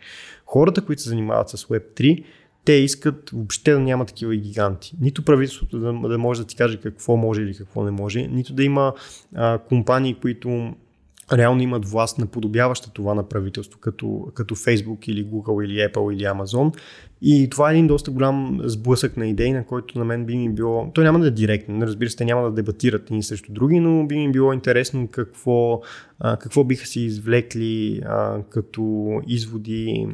Хората, 0.45 0.85
които 0.85 1.01
се 1.01 1.09
занимават 1.09 1.49
с 1.49 1.57
Web3, 1.57 2.23
те 2.65 2.73
искат 2.73 3.29
въобще 3.29 3.71
да 3.71 3.79
няма 3.79 4.05
такива 4.05 4.35
гиганти. 4.35 4.95
Нито 5.01 5.25
правителството 5.25 5.79
да, 5.79 5.93
да 5.93 6.17
може 6.17 6.41
да 6.41 6.47
ти 6.47 6.55
каже 6.55 6.79
какво 6.79 7.17
може 7.17 7.41
или 7.41 7.53
какво 7.53 7.83
не 7.83 7.91
може, 7.91 8.27
нито 8.27 8.53
да 8.53 8.63
има 8.63 8.93
а, 9.35 9.57
компании, 9.57 10.15
които 10.21 10.73
реално 11.33 11.61
имат 11.61 11.85
власт 11.85 12.17
наподобяваща 12.17 12.91
това 12.93 13.13
на 13.13 13.29
правителство, 13.29 13.79
като, 13.79 14.27
като 14.33 14.55
Facebook 14.55 15.09
или 15.09 15.25
Google 15.25 15.65
или 15.65 15.79
Apple 15.79 16.13
или 16.13 16.23
Amazon. 16.23 16.77
И 17.21 17.47
това 17.49 17.69
е 17.69 17.73
един 17.73 17.87
доста 17.87 18.11
голям 18.11 18.59
сблъсък 18.63 19.17
на 19.17 19.27
идеи, 19.27 19.53
на 19.53 19.65
който 19.65 19.99
на 19.99 20.05
мен 20.05 20.25
би 20.25 20.37
ми 20.37 20.49
било... 20.49 20.91
Той 20.93 21.03
няма 21.03 21.19
да 21.19 21.27
е 21.27 21.31
директен, 21.31 21.83
разбира 21.83 22.09
се, 22.09 22.25
няма 22.25 22.43
да 22.43 22.51
дебатират 22.51 23.09
ни 23.09 23.23
срещу 23.23 23.53
други, 23.53 23.79
но 23.79 24.07
би 24.07 24.15
ми 24.15 24.31
било 24.31 24.53
интересно 24.53 25.07
какво, 25.07 25.81
какво 26.39 26.63
биха 26.63 26.85
си 26.85 27.01
извлекли 27.01 28.01
като 28.49 29.11
изводи 29.27 30.07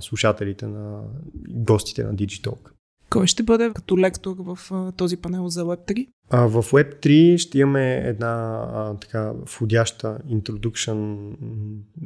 слушателите 0.00 0.66
на 0.66 1.00
гостите 1.48 2.04
на 2.04 2.14
Digitalk. 2.14 2.70
Кой 3.10 3.26
ще 3.26 3.42
бъде 3.42 3.70
като 3.74 3.98
лектор 3.98 4.36
в 4.38 4.58
този 4.96 5.16
панел 5.16 5.48
за 5.48 5.64
Web3? 5.64 6.08
А, 6.34 6.46
в 6.46 6.62
Web3 6.62 7.36
ще 7.38 7.58
имаме 7.58 7.94
една 7.94 8.64
а, 8.74 8.94
така 8.94 9.32
входяща 9.46 10.18
introduction 10.30 11.16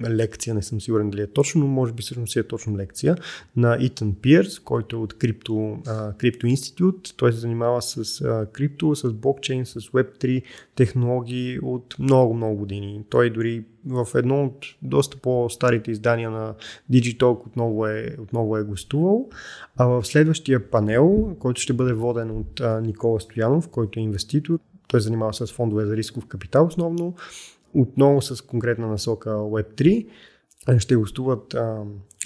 лекция, 0.08 0.54
не 0.54 0.62
съм 0.62 0.80
сигурен 0.80 1.10
дали 1.10 1.22
е 1.22 1.26
точно, 1.26 1.60
но 1.60 1.66
може 1.66 1.92
би 1.92 2.02
всъщност 2.02 2.36
е 2.36 2.42
точно 2.42 2.76
лекция 2.76 3.16
на 3.56 3.78
Итан 3.80 4.14
Пирс, 4.14 4.58
който 4.58 4.96
е 4.96 4.98
от 4.98 5.14
Crypto, 5.14 5.48
uh, 5.48 6.16
Crypto 6.16 6.44
Institute. 6.44 7.14
Той 7.16 7.32
се 7.32 7.38
занимава 7.38 7.82
с 7.82 8.04
uh, 8.04 8.52
крипто, 8.52 8.94
с 8.94 9.12
блокчейн, 9.12 9.66
с 9.66 9.80
Web3 9.80 10.42
технологии 10.74 11.58
от 11.62 11.96
много-много 11.98 12.56
години. 12.56 13.04
Той 13.10 13.30
дори 13.30 13.64
в 13.86 14.06
едно 14.14 14.44
от 14.44 14.66
доста 14.82 15.16
по-старите 15.16 15.90
издания 15.90 16.30
на 16.30 16.54
Digitalk 16.92 17.46
отново 17.46 17.86
е, 17.86 18.16
отново 18.20 18.56
е 18.56 18.62
гостувал. 18.62 19.28
А 19.76 19.86
в 19.86 20.04
следващия 20.04 20.70
панел, 20.70 21.36
който 21.38 21.60
ще 21.60 21.72
бъде 21.72 21.92
воден 21.92 22.30
от 22.30 22.60
а, 22.60 22.80
Никола 22.80 23.20
Стоянов, 23.20 23.68
който 23.68 23.98
е 23.98 24.02
инвеститор, 24.16 24.58
той 24.88 25.00
занимава 25.00 25.34
с 25.34 25.46
фондове 25.46 25.86
за 25.86 25.96
рисков 25.96 26.26
капитал 26.26 26.66
основно, 26.66 27.14
отново 27.74 28.22
с 28.22 28.42
конкретна 28.42 28.86
насока 28.86 29.30
Web3. 29.30 30.06
Ще 30.78 30.96
гостуват 30.96 31.54
а, 31.54 31.82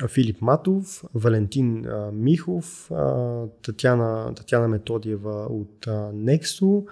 Филип 0.08 0.40
Матов, 0.40 1.04
Валентин 1.14 1.86
а, 1.86 2.10
Михов, 2.12 2.90
а, 2.90 3.44
Татяна, 3.62 4.34
Татяна 4.34 4.68
Методиева 4.68 5.46
от 5.50 5.86
а, 5.86 6.12
Nexo 6.12 6.84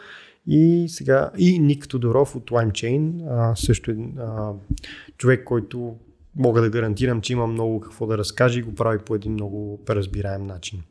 и 0.46 0.86
сега 0.88 1.30
и 1.38 1.58
Ник 1.58 1.88
Тодоров 1.88 2.36
от 2.36 2.50
LimeChain, 2.50 3.26
а, 3.28 3.56
също 3.56 3.90
е 3.90 3.96
а, 4.18 4.52
човек, 5.16 5.44
който 5.44 5.96
мога 6.36 6.60
да 6.60 6.70
гарантирам, 6.70 7.20
че 7.20 7.32
има 7.32 7.46
много 7.46 7.80
какво 7.80 8.06
да 8.06 8.18
разкаже 8.18 8.58
и 8.58 8.62
го 8.62 8.74
прави 8.74 8.98
по 8.98 9.14
един 9.14 9.32
много 9.32 9.80
разбираем 9.88 10.46
начин. 10.46 10.82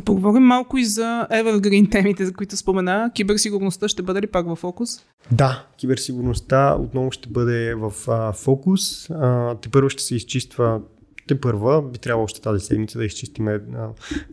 Да 0.00 0.04
поговорим 0.04 0.42
малко 0.42 0.78
и 0.78 0.84
за 0.84 1.26
Evergreen 1.30 1.90
темите, 1.92 2.26
за 2.26 2.32
които 2.32 2.56
спомена. 2.56 3.10
Киберсигурността 3.14 3.88
ще 3.88 4.02
бъде 4.02 4.22
ли 4.22 4.26
пак 4.26 4.46
в 4.46 4.56
фокус? 4.56 4.90
Да, 5.32 5.64
киберсигурността 5.76 6.76
отново 6.80 7.12
ще 7.12 7.28
бъде 7.28 7.74
в 7.74 7.92
а, 8.08 8.32
фокус. 8.32 9.10
А, 9.10 9.54
те 9.54 9.68
първо 9.68 9.88
ще 9.88 10.02
се 10.02 10.14
изчиства 10.14 10.80
те 11.28 11.40
първа 11.40 11.82
би 11.82 11.98
трябвало 11.98 12.24
още 12.24 12.40
тази 12.40 12.66
седмица 12.66 12.98
да 12.98 13.04
изчистиме 13.04 13.60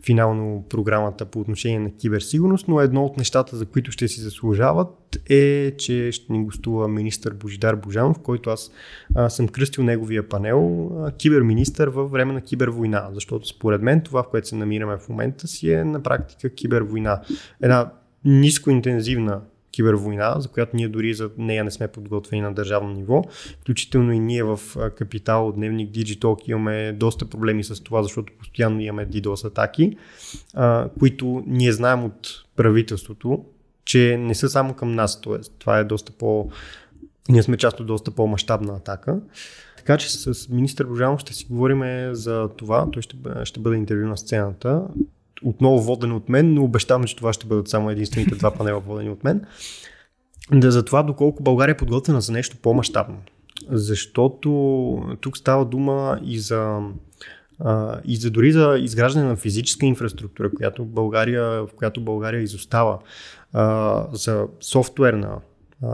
финално 0.06 0.64
програмата 0.68 1.24
по 1.24 1.40
отношение 1.40 1.78
на 1.78 1.90
киберсигурност, 1.96 2.68
но 2.68 2.80
едно 2.80 3.04
от 3.04 3.16
нещата, 3.16 3.56
за 3.56 3.66
които 3.66 3.92
ще 3.92 4.08
си 4.08 4.20
заслужават 4.20 5.18
е, 5.28 5.72
че 5.78 6.12
ще 6.12 6.32
ни 6.32 6.44
гостува 6.44 6.88
министър 6.88 7.34
Божидар 7.34 7.74
Божанов, 7.74 8.18
който 8.18 8.50
аз 8.50 8.70
а, 9.14 9.30
съм 9.30 9.48
кръстил 9.48 9.84
неговия 9.84 10.28
панел 10.28 10.90
а, 11.04 11.10
киберминистър 11.10 11.88
във 11.88 12.10
време 12.10 12.32
на 12.32 12.40
кибервойна, 12.40 13.08
защото 13.12 13.48
според 13.48 13.82
мен 13.82 14.00
това, 14.00 14.22
в 14.22 14.28
което 14.30 14.48
се 14.48 14.56
намираме 14.56 14.98
в 14.98 15.08
момента 15.08 15.48
си 15.48 15.72
е 15.72 15.84
на 15.84 16.02
практика 16.02 16.50
кибервойна. 16.50 17.20
Една 17.62 17.92
нискоинтензивна 18.24 19.40
кибервойна, 19.72 20.34
за 20.38 20.48
която 20.48 20.76
ние 20.76 20.88
дори 20.88 21.14
за 21.14 21.30
нея 21.38 21.64
не 21.64 21.70
сме 21.70 21.88
подготвени 21.88 22.42
на 22.42 22.54
държавно 22.54 22.90
ниво. 22.90 23.24
Включително 23.60 24.12
и 24.12 24.18
ние 24.18 24.42
в 24.42 24.60
Капитал, 24.96 25.52
Дневник, 25.52 25.90
Digitalk 25.90 26.48
имаме 26.48 26.92
доста 26.92 27.24
проблеми 27.24 27.64
с 27.64 27.82
това, 27.82 28.02
защото 28.02 28.32
постоянно 28.38 28.80
имаме 28.80 29.06
DDoS 29.06 29.44
атаки, 29.46 29.96
които 30.98 31.42
ние 31.46 31.72
знаем 31.72 32.04
от 32.04 32.44
правителството, 32.56 33.44
че 33.84 34.16
не 34.20 34.34
са 34.34 34.48
само 34.48 34.74
към 34.74 34.94
нас. 34.94 35.20
Тоест, 35.20 35.54
това 35.58 35.78
е 35.78 35.84
доста 35.84 36.12
по... 36.12 36.50
Ние 37.28 37.42
сме 37.42 37.56
част 37.56 37.80
от 37.80 37.86
доста 37.86 38.10
по-масштабна 38.10 38.76
атака. 38.76 39.20
Така 39.76 39.96
че 39.96 40.10
с 40.10 40.48
министър 40.48 40.86
Божанов 40.86 41.20
ще 41.20 41.34
си 41.34 41.46
говорим 41.50 42.14
за 42.14 42.48
това. 42.56 42.90
Той 42.92 43.02
ще, 43.02 43.16
ще 43.44 43.60
бъде 43.60 43.76
интервю 43.76 44.06
на 44.06 44.16
сцената 44.16 44.82
отново 45.42 45.82
водено 45.82 46.16
от 46.16 46.28
мен, 46.28 46.54
но 46.54 46.64
обещавам, 46.64 47.04
че 47.04 47.16
това 47.16 47.32
ще 47.32 47.46
бъдат 47.46 47.68
само 47.68 47.90
единствените 47.90 48.34
два 48.34 48.50
панела 48.50 48.80
водени 48.80 49.10
от 49.10 49.24
мен. 49.24 49.44
Да 50.52 50.70
за 50.70 50.84
това 50.84 51.02
доколко 51.02 51.42
България 51.42 51.72
е 51.72 51.76
подготвена 51.76 52.20
за 52.20 52.32
нещо 52.32 52.56
по-масштабно. 52.62 53.16
защото 53.70 54.48
тук 55.20 55.36
става 55.38 55.64
дума 55.64 56.20
и 56.24 56.38
за 56.38 56.80
а, 57.60 58.00
и 58.04 58.16
за 58.16 58.30
дори 58.30 58.52
за 58.52 58.78
изграждане 58.80 59.26
на 59.26 59.36
физическа 59.36 59.86
инфраструктура, 59.86 60.50
която 60.56 60.84
България, 60.84 61.44
в 61.44 61.68
която 61.76 62.00
България 62.00 62.42
изостава, 62.42 62.98
а, 63.52 64.06
за 64.12 64.46
софтуерна 64.60 65.38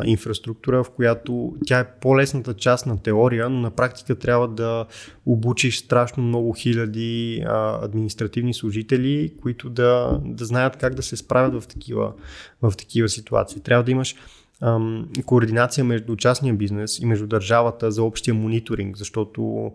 инфраструктура, 0.05 0.85
в 0.85 0.91
която 0.91 1.57
тя 1.67 1.79
е 1.79 1.91
по-лесната 2.00 2.55
част 2.55 2.87
на 2.87 3.03
теория, 3.03 3.49
но 3.50 3.61
на 3.61 3.71
практика 3.71 4.14
трябва 4.14 4.49
да 4.49 4.87
обучиш 5.26 5.79
страшно 5.79 6.23
много 6.23 6.53
хиляди 6.53 7.45
а, 7.47 7.85
административни 7.85 8.55
служители, 8.55 9.33
които 9.43 9.71
да, 9.71 10.21
да 10.25 10.45
знаят 10.45 10.76
как 10.76 10.95
да 10.95 11.03
се 11.03 11.17
справят 11.17 11.62
в 11.62 11.69
такива, 11.69 12.12
в 12.62 12.73
такива 12.79 13.09
ситуации. 13.09 13.61
Трябва 13.61 13.85
да 13.85 13.91
имаш 13.91 14.17
ам, 14.61 15.09
координация 15.26 15.85
между 15.85 16.17
частния 16.17 16.55
бизнес 16.55 16.99
и 16.99 17.07
между 17.07 17.26
държавата 17.26 17.91
за 17.91 18.03
общия 18.03 18.35
мониторинг, 18.35 18.97
защото 18.97 19.73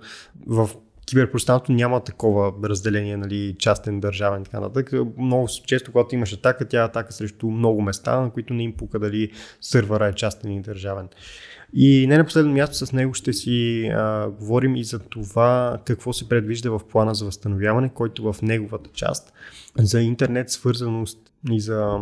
в 0.48 0.70
киберпространството 1.10 1.72
няма 1.72 2.04
такова 2.04 2.54
разделение, 2.70 3.18
нали, 3.18 3.56
частен, 3.60 4.00
държавен 4.00 4.44
така 4.44 4.60
нататък. 4.60 4.94
Много 5.18 5.48
често, 5.66 5.92
когато 5.92 6.16
имаш 6.16 6.34
атака, 6.34 6.68
тя 6.68 6.82
е 6.82 6.86
атака 6.86 7.14
срещу 7.14 7.48
много 7.48 7.82
места, 7.82 8.22
на 8.22 8.32
които 8.32 8.54
не 8.54 8.64
им 8.64 8.74
пука 8.74 9.00
дали 9.00 9.32
сървъра 9.62 10.08
е 10.08 10.14
частен 10.14 10.52
и 10.52 10.62
държавен. 10.62 11.08
И 11.74 12.08
не 12.08 12.18
на 12.18 12.26
последно 12.26 12.54
място 12.54 12.86
с 12.86 12.94
него 12.94 13.14
ще 13.14 13.34
си 13.34 13.88
а, 13.94 14.30
говорим 14.30 14.76
и 14.76 14.84
за 14.84 15.00
това 15.00 15.80
какво 15.86 16.14
се 16.14 16.30
предвижда 16.30 16.70
в 16.70 16.82
плана 16.92 17.16
за 17.16 17.26
възстановяване, 17.26 17.90
който 17.90 18.34
в 18.34 18.42
неговата 18.42 18.90
част 18.94 19.34
за 19.78 20.02
интернет 20.02 20.50
свързаност 20.50 21.20
и 21.52 21.60
за 21.60 22.00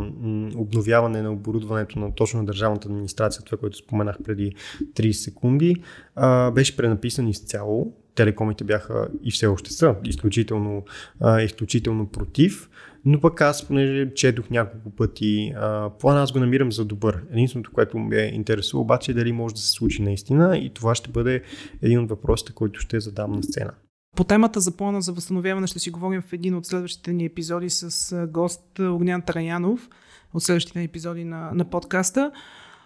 обновяване 0.56 1.22
на 1.22 1.32
оборудването 1.32 2.00
на 2.00 2.16
точно 2.16 2.40
на 2.40 2.46
държавната 2.46 2.88
администрация, 2.88 3.44
това, 3.44 3.58
което 3.58 3.78
споменах 3.78 4.18
преди 4.24 4.56
30 4.94 5.12
секунди, 5.12 5.76
а, 6.16 6.52
беше 6.52 6.78
пренаписан 6.78 7.28
изцяло 7.28 7.94
телекомите 8.18 8.64
бяха 8.64 9.08
и 9.24 9.32
все 9.32 9.48
още 9.48 9.74
са 9.74 9.96
изключително, 10.06 10.86
а, 11.22 11.42
изключително 11.42 12.08
против. 12.08 12.70
Но 13.06 13.22
пък 13.22 13.42
аз, 13.42 13.68
понеже 13.68 14.14
четох 14.14 14.50
няколко 14.50 14.90
пъти 14.90 15.54
а, 15.56 15.90
плана, 15.90 16.22
аз 16.22 16.32
го 16.32 16.40
намирам 16.40 16.72
за 16.72 16.86
добър. 16.86 17.24
Единственото, 17.32 17.72
което 17.72 17.98
ме 17.98 18.32
интересува 18.34 18.82
обаче 18.82 19.12
е 19.12 19.16
дали 19.16 19.32
може 19.32 19.56
да 19.56 19.62
се 19.62 19.72
случи 19.72 20.02
наистина 20.02 20.58
и 20.58 20.74
това 20.74 20.96
ще 20.96 21.10
бъде 21.10 21.42
един 21.82 22.00
от 22.00 22.10
въпросите, 22.10 22.52
който 22.52 22.80
ще 22.80 23.00
задам 23.00 23.32
на 23.32 23.44
сцена. 23.44 23.72
По 24.16 24.24
темата 24.24 24.60
за 24.60 24.78
плана 24.78 25.02
за 25.02 25.14
възстановяване 25.14 25.68
ще 25.68 25.80
си 25.80 25.90
говорим 25.90 26.22
в 26.22 26.34
един 26.34 26.56
от 26.56 26.66
следващите 26.66 27.14
ни 27.14 27.26
епизоди 27.26 27.70
с 27.70 28.28
гост 28.28 28.80
Огнян 28.80 29.22
Тараянов 29.22 29.90
от 30.34 30.44
следващите 30.44 30.84
епизоди 30.84 31.24
на, 31.24 31.52
на 31.54 31.66
подкаста. 31.66 32.32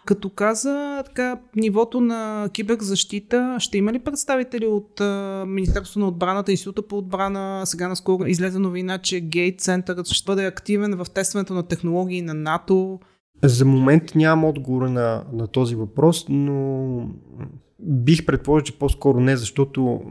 Като 0.05 0.29
каза 0.29 1.03
така, 1.05 1.39
нивото 1.55 2.01
на 2.01 2.49
киберзащита, 2.53 3.55
ще 3.59 3.77
има 3.77 3.93
ли 3.93 3.99
представители 3.99 4.65
от 4.65 5.01
Министерството 5.47 5.99
на 5.99 6.07
отбраната, 6.07 6.51
Института 6.51 6.87
по 6.87 6.97
отбрана? 6.97 7.61
Сега 7.65 7.87
наскоро 7.87 8.25
излезе 8.25 8.59
новина, 8.59 8.97
че 8.97 9.19
Гейт 9.19 9.61
Центърът 9.61 10.07
ще 10.07 10.31
бъде 10.31 10.45
активен 10.45 10.95
в 10.97 11.05
тестването 11.13 11.53
на 11.53 11.63
технологии 11.63 12.21
на 12.21 12.33
НАТО. 12.33 12.99
За 13.43 13.65
момент 13.65 14.15
нямам 14.15 14.45
отговор 14.45 14.87
на, 14.87 15.23
на 15.33 15.47
този 15.47 15.75
въпрос, 15.75 16.25
но 16.29 17.09
Бих 17.83 18.25
предположил, 18.25 18.63
че 18.63 18.79
по-скоро 18.79 19.19
не, 19.19 19.37
защото 19.37 20.01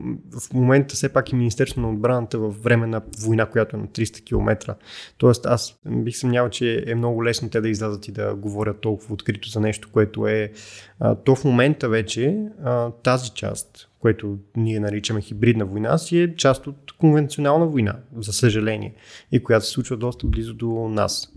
в 0.41 0.53
момента 0.55 0.95
все 0.95 1.09
пак 1.09 1.33
и 1.33 1.35
Министерството 1.35 1.81
на 1.81 1.91
отбраната 1.91 2.39
в 2.39 2.51
време 2.51 2.87
на 2.87 3.03
война, 3.25 3.47
която 3.47 3.77
е 3.77 3.79
на 3.79 3.87
300 3.87 4.25
км. 4.25 4.75
Тоест 5.19 5.47
аз 5.47 5.81
бих 5.89 6.17
съмнявал, 6.17 6.51
че 6.51 6.85
е 6.87 6.95
много 6.95 7.25
лесно 7.25 7.51
те 7.51 7.61
да 7.61 7.69
излязат 7.69 8.09
и 8.09 8.13
да 8.13 8.35
говорят 8.35 8.81
толкова 8.81 9.15
открито 9.15 9.49
за 9.49 9.61
нещо, 9.61 9.89
което 9.93 10.27
е 10.27 10.53
а, 10.99 11.15
то 11.15 11.37
в 11.37 11.45
момента 11.45 11.89
вече 11.89 12.47
а, 12.65 12.91
тази 12.91 13.31
част, 13.31 13.89
което 13.99 14.39
ние 14.57 14.81
наричаме 14.81 15.21
хибридна 15.21 15.67
война, 15.67 15.99
си 15.99 16.19
е 16.19 16.37
част 16.37 16.67
от 16.67 16.93
конвенционална 16.93 17.67
война, 17.67 17.97
за 18.17 18.33
съжаление, 18.33 18.95
и 19.33 19.43
която 19.43 19.67
се 19.67 19.73
случва 19.73 19.97
доста 19.97 20.27
близо 20.27 20.55
до 20.55 20.89
нас. 20.89 21.33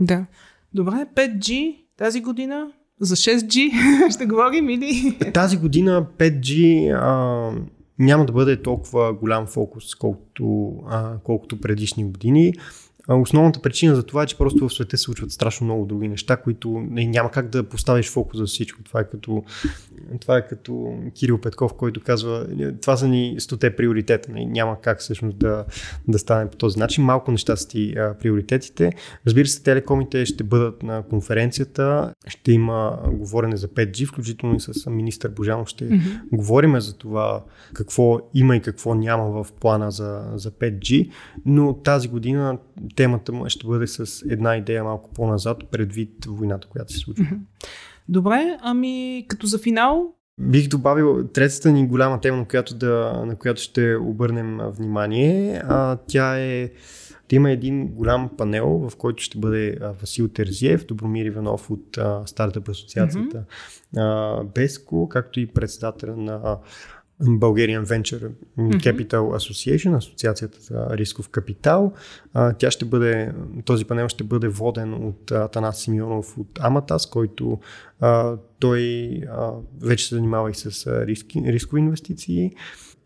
Да. 0.00 0.26
Добре, 0.74 1.06
5G 1.14 1.76
тази 1.96 2.20
година 2.20 2.72
за 3.00 3.16
6G 3.16 3.70
ще 4.14 4.26
говорим 4.26 4.70
или? 4.70 5.18
Тази 5.34 5.56
година 5.56 6.06
5G 6.18 6.90
а, 7.00 7.50
няма 7.98 8.26
да 8.26 8.32
бъде 8.32 8.62
толкова 8.62 9.12
голям 9.12 9.46
фокус, 9.46 9.94
колкото, 9.94 10.74
а, 10.88 11.12
колкото 11.24 11.60
предишни 11.60 12.04
години. 12.04 12.52
Основната 13.08 13.60
причина 13.62 13.96
за 13.96 14.02
това 14.02 14.22
е, 14.22 14.26
че 14.26 14.38
просто 14.38 14.68
в 14.68 14.74
света 14.74 14.96
се 14.96 15.02
случват 15.02 15.30
страшно 15.30 15.64
много 15.64 15.86
други 15.86 16.08
неща, 16.08 16.36
които 16.36 16.86
няма 16.90 17.30
как 17.30 17.48
да 17.48 17.68
поставиш 17.68 18.10
фокус 18.10 18.38
за 18.38 18.46
всичко. 18.46 18.82
Това 18.82 19.00
е 19.00 19.04
като, 19.04 19.44
това 20.20 20.36
е 20.36 20.46
като 20.46 20.98
Кирил 21.14 21.40
Петков, 21.40 21.74
който 21.74 22.00
казва, 22.00 22.46
това 22.82 22.96
са 22.96 23.08
ни 23.08 23.36
стоте 23.38 23.76
приоритета. 23.76 24.32
Няма 24.32 24.80
как 24.80 25.00
всъщност 25.00 25.38
да, 25.38 25.64
да 26.08 26.18
стане 26.18 26.50
по 26.50 26.56
този 26.56 26.78
начин. 26.78 27.04
Малко 27.04 27.30
неща 27.30 27.56
са 27.56 27.68
ти 27.68 27.92
а, 27.92 28.14
приоритетите. 28.14 28.92
Разбира 29.26 29.46
се, 29.46 29.62
телекомите 29.62 30.26
ще 30.26 30.44
бъдат 30.44 30.82
на 30.82 31.02
конференцията. 31.02 32.14
Ще 32.26 32.52
има 32.52 32.98
говорене 33.12 33.56
за 33.56 33.68
5G, 33.68 34.06
включително 34.06 34.56
и 34.56 34.60
с 34.60 34.90
министър 34.90 35.30
Божанов 35.30 35.68
ще 35.68 35.88
mm-hmm. 35.88 36.20
говорим 36.32 36.80
за 36.80 36.96
това 36.96 37.44
какво 37.72 38.18
има 38.34 38.56
и 38.56 38.60
какво 38.60 38.94
няма 38.94 39.44
в 39.44 39.52
плана 39.52 39.90
за, 39.90 40.24
за 40.34 40.50
5G. 40.50 41.10
Но 41.46 41.74
тази 41.74 42.08
година 42.08 42.58
темата 42.96 43.32
му 43.32 43.48
ще 43.48 43.66
бъде 43.66 43.86
с 43.86 44.24
една 44.30 44.56
идея 44.56 44.84
малко 44.84 45.10
по-назад, 45.14 45.58
предвид 45.70 46.24
войната, 46.28 46.68
която 46.68 46.92
се 46.92 46.98
случва. 46.98 47.26
Добре, 48.08 48.58
ами 48.62 49.24
като 49.28 49.46
за 49.46 49.58
финал, 49.58 50.12
Бих 50.40 50.68
добавил 50.68 51.28
третата 51.28 51.72
ни 51.72 51.86
голяма 51.86 52.20
тема, 52.20 52.36
на 52.36 52.44
която, 52.44 52.74
да, 52.74 53.22
на 53.26 53.36
която 53.36 53.62
ще 53.62 53.96
обърнем 53.96 54.58
внимание. 54.62 55.62
А, 55.64 55.96
тя 56.06 56.38
е 56.38 56.70
да 57.28 57.36
има 57.36 57.50
един 57.50 57.88
голям 57.88 58.30
панел, 58.38 58.66
в 58.68 58.96
който 58.96 59.22
ще 59.22 59.38
бъде 59.38 59.78
а, 59.80 59.92
Васил 59.92 60.28
Терзиев, 60.28 60.86
Добромир 60.86 61.24
Иванов 61.24 61.70
от 61.70 61.98
а, 61.98 62.22
Стартъп 62.26 62.68
асоциацията 62.68 63.44
mm-hmm. 63.94 64.54
Беско, 64.54 65.08
както 65.08 65.40
и 65.40 65.46
председателя 65.46 66.16
на 66.16 66.58
Bulgarian 67.22 67.84
Venture 67.84 68.30
Capital 68.58 69.20
Association, 69.20 69.96
Асоциацията 69.96 70.60
за 70.60 70.86
рисков 70.90 71.28
капитал. 71.28 71.92
Тя 72.58 72.70
ще 72.70 72.84
бъде, 72.84 73.32
този 73.64 73.84
панел 73.84 74.08
ще 74.08 74.24
бъде 74.24 74.48
воден 74.48 74.94
от 74.94 75.30
Атанас 75.30 75.78
Симеонов 75.78 76.38
от 76.38 76.58
Аматас, 76.60 77.06
който 77.06 77.58
той 78.58 79.10
вече 79.82 80.08
се 80.08 80.14
занимава 80.14 80.50
и 80.50 80.54
с 80.54 80.86
риски, 81.06 81.42
рискови 81.46 81.82
инвестиции. 81.82 82.52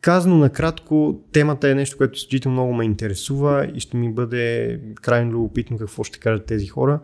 Казано 0.01 0.39
накратко, 0.39 1.21
темата 1.33 1.71
е 1.71 1.75
нещо, 1.75 1.97
което 1.97 2.17
изключително 2.17 2.53
много 2.53 2.73
ме 2.73 2.85
интересува 2.85 3.71
и 3.75 3.81
ще 3.81 3.97
ми 3.97 4.13
бъде 4.13 4.81
крайно 5.03 5.33
любопитно 5.33 5.79
какво 5.79 6.05
ще 6.05 6.19
кажат 6.19 6.47
тези 6.47 6.67
хора. 6.67 7.01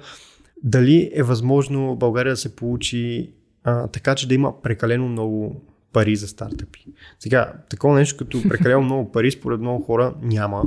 Дали 0.63 1.11
е 1.15 1.23
възможно 1.23 1.97
България 1.97 2.33
да 2.33 2.37
се 2.37 2.57
получи 2.57 3.33
а, 3.65 3.89
така, 3.89 4.15
че 4.15 4.29
да 4.29 4.35
има 4.35 4.63
прекалено 4.63 5.09
много 5.09 5.63
пари 5.93 6.17
за 6.17 6.29
стартъпи. 6.29 6.87
Сега, 7.19 7.53
такова 7.71 7.95
нещо 7.95 8.17
като 8.17 8.43
прекалено 8.49 8.83
много 8.83 9.13
пари, 9.13 9.31
според 9.31 9.61
много 9.61 9.85
хора 9.85 10.15
няма, 10.23 10.65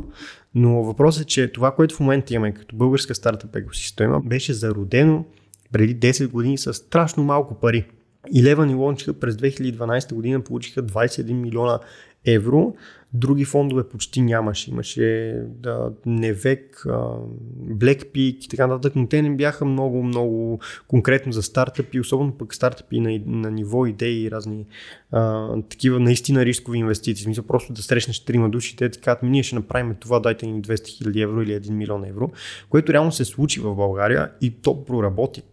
но 0.55 0.84
въпросът 0.84 1.23
е, 1.23 1.25
че 1.25 1.51
това, 1.51 1.75
което 1.75 1.95
в 1.95 1.99
момента 1.99 2.34
имаме 2.34 2.53
като 2.53 2.75
българска 2.75 3.15
стартъп 3.15 3.55
екосистема, 3.55 4.21
беше 4.25 4.53
зародено 4.53 5.25
преди 5.71 5.99
10 5.99 6.27
години 6.27 6.58
с 6.58 6.73
страшно 6.73 7.23
малко 7.23 7.60
пари. 7.60 7.86
Леван 8.43 8.69
и 8.69 8.73
Лончика 8.73 9.13
през 9.13 9.36
2012 9.36 10.13
година 10.13 10.41
получиха 10.41 10.84
21 10.84 11.34
милиона 11.34 11.79
евро. 12.25 12.75
Други 13.13 13.45
фондове 13.45 13.89
почти 13.89 14.21
нямаше. 14.21 14.71
Имаше 14.71 15.36
да, 15.45 15.91
Невек, 16.05 16.86
Blackpeak 17.67 18.45
и 18.45 18.47
така 18.49 18.67
нататък, 18.67 18.95
но 18.95 19.08
те 19.08 19.21
не 19.21 19.36
бяха 19.36 19.65
много, 19.65 20.03
много 20.03 20.60
конкретно 20.88 21.32
за 21.32 21.43
стартъпи, 21.43 21.99
особено 21.99 22.38
пък 22.38 22.55
стартъпи 22.55 22.99
на, 22.99 23.21
на 23.25 23.51
ниво 23.51 23.86
идеи 23.86 24.23
и 24.23 24.32
разни 24.32 24.65
а, 25.12 25.47
такива 25.62 25.99
наистина 25.99 26.45
рискови 26.45 26.77
инвестиции. 26.77 27.23
Смисъл 27.23 27.43
просто 27.43 27.73
да 27.73 27.82
срещнеш 27.82 28.19
трима 28.19 28.49
души, 28.49 28.75
те 28.75 28.89
ти 28.89 28.99
казват, 28.99 29.23
ние 29.23 29.43
ще 29.43 29.55
направим 29.55 29.95
това, 29.99 30.19
дайте 30.19 30.47
ни 30.47 30.62
200 30.62 30.73
000 30.75 31.23
евро 31.23 31.41
или 31.41 31.51
1 31.51 31.69
милион 31.69 32.05
евро, 32.05 32.32
което 32.69 32.93
реално 32.93 33.12
се 33.12 33.25
случи 33.25 33.60
в 33.60 33.75
България 33.75 34.32
и 34.41 34.51
то 34.51 34.86
проработи. 34.86 35.43